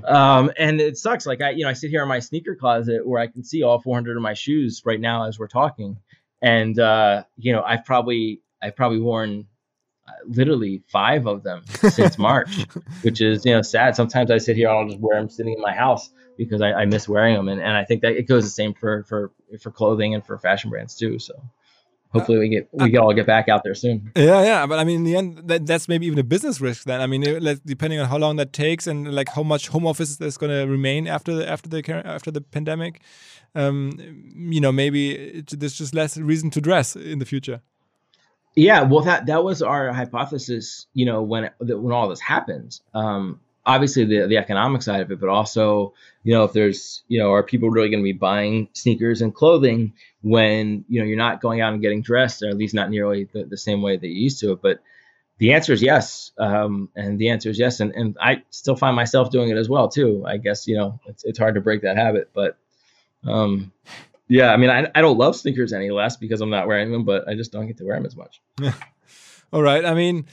[0.02, 1.26] Um, and it sucks.
[1.26, 3.62] Like I, you know, I sit here in my sneaker closet where I can see
[3.62, 5.98] all 400 of my shoes right now as we're talking,
[6.42, 9.46] and uh, you know, I've probably I've probably worn
[10.26, 12.66] literally five of them since March,
[13.02, 13.96] which is you know sad.
[13.96, 16.72] Sometimes I sit here and I'll just wear them sitting in my house because I,
[16.72, 19.32] I miss wearing them, and, and I think that it goes the same for for
[19.60, 21.18] for clothing and for fashion brands too.
[21.18, 21.34] So
[22.14, 24.12] hopefully we get we all get back out there soon.
[24.16, 26.84] Yeah, yeah, but I mean, in the end, that, that's maybe even a business risk.
[26.84, 29.86] Then I mean, it, depending on how long that takes and like how much home
[29.86, 33.02] office is going to remain after the after the after the pandemic,
[33.54, 33.92] um,
[34.34, 37.60] you know, maybe it, there's just less reason to dress in the future.
[38.56, 40.86] Yeah, well, that that was our hypothesis.
[40.94, 45.20] You know, when when all this happens, um, obviously the the economic side of it,
[45.20, 48.68] but also you know if there's you know are people really going to be buying
[48.72, 52.56] sneakers and clothing when you know you're not going out and getting dressed, or at
[52.56, 54.54] least not nearly the, the same way that you used to.
[54.56, 54.80] But
[55.38, 58.94] the answer is yes, um, and the answer is yes, and and I still find
[58.94, 60.24] myself doing it as well too.
[60.26, 62.56] I guess you know it's it's hard to break that habit, but
[63.24, 63.72] um,
[64.28, 67.04] yeah, I mean I I don't love sneakers any less because I'm not wearing them,
[67.04, 68.40] but I just don't get to wear them as much.
[69.52, 70.26] All right, I mean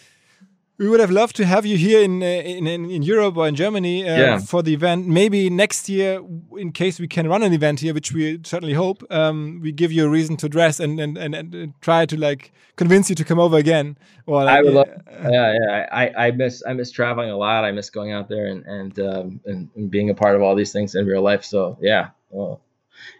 [0.81, 3.53] we would have loved to have you here in uh, in, in, Europe or in
[3.53, 4.39] Germany uh, yeah.
[4.39, 5.07] for the event.
[5.07, 6.19] Maybe next year,
[6.57, 9.91] in case we can run an event here, which we certainly hope, um, we give
[9.91, 13.23] you a reason to dress and and, and, and try to like convince you to
[13.23, 13.95] come over again.
[14.25, 15.89] Or like, I would love, uh, yeah, yeah.
[15.91, 17.63] I, I miss I miss traveling a lot.
[17.63, 20.55] I miss going out there and and, um, and, and being a part of all
[20.55, 21.43] these things in real life.
[21.43, 22.59] So yeah, well,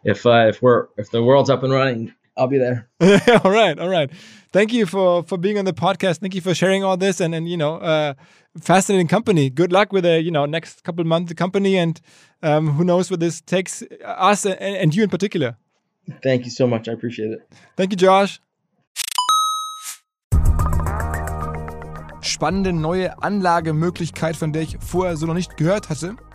[0.03, 2.89] if uh, if we're if the world's up and running, I'll be there.
[3.43, 4.11] all right, all right
[4.51, 6.19] thank you for for being on the podcast.
[6.19, 8.13] Thank you for sharing all this and and you know, uh,
[8.59, 9.49] fascinating company.
[9.49, 11.99] Good luck with the you know next couple months the company and
[12.43, 15.57] um, who knows where this takes us and, and you in particular.
[16.23, 16.89] Thank you so much.
[16.89, 17.47] I appreciate it.
[17.77, 18.39] Thank you, Josh.
[22.23, 26.15] spannende neue Anlagemöglichkeit, von der ich vorher so noch nicht gehört hatte.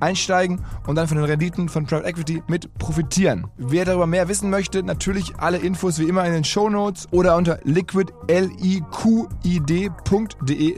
[0.00, 3.46] einsteigen und dann von den Renditen von Private Equity mit profitieren.
[3.56, 7.36] Wer darüber mehr wissen möchte, natürlich alle Infos wie immer in den Show Notes oder
[7.36, 8.82] unter liquid.de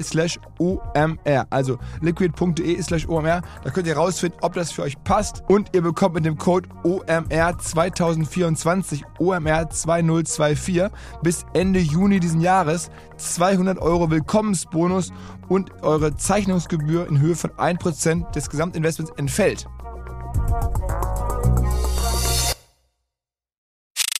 [0.02, 1.46] slash omr.
[1.50, 3.42] Also liquid.de slash omr.
[3.64, 6.68] Da könnt ihr rausfinden, ob das für euch passt und ihr bekommt mit dem Code
[6.82, 10.90] OMR 2024 OMR 2024
[11.22, 15.12] bis Ende Juni diesen Jahres 200 Euro Willkommensbonus
[15.48, 19.66] und eure Zeichnungsgebühr in Höhe von 1% des Gesamtinvestments entfällt.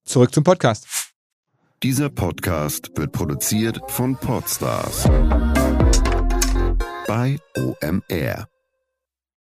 [0.05, 0.87] Zurück zum Podcast.
[1.83, 5.07] Dieser Podcast wird produziert von Podstars
[7.07, 8.49] bei OMR.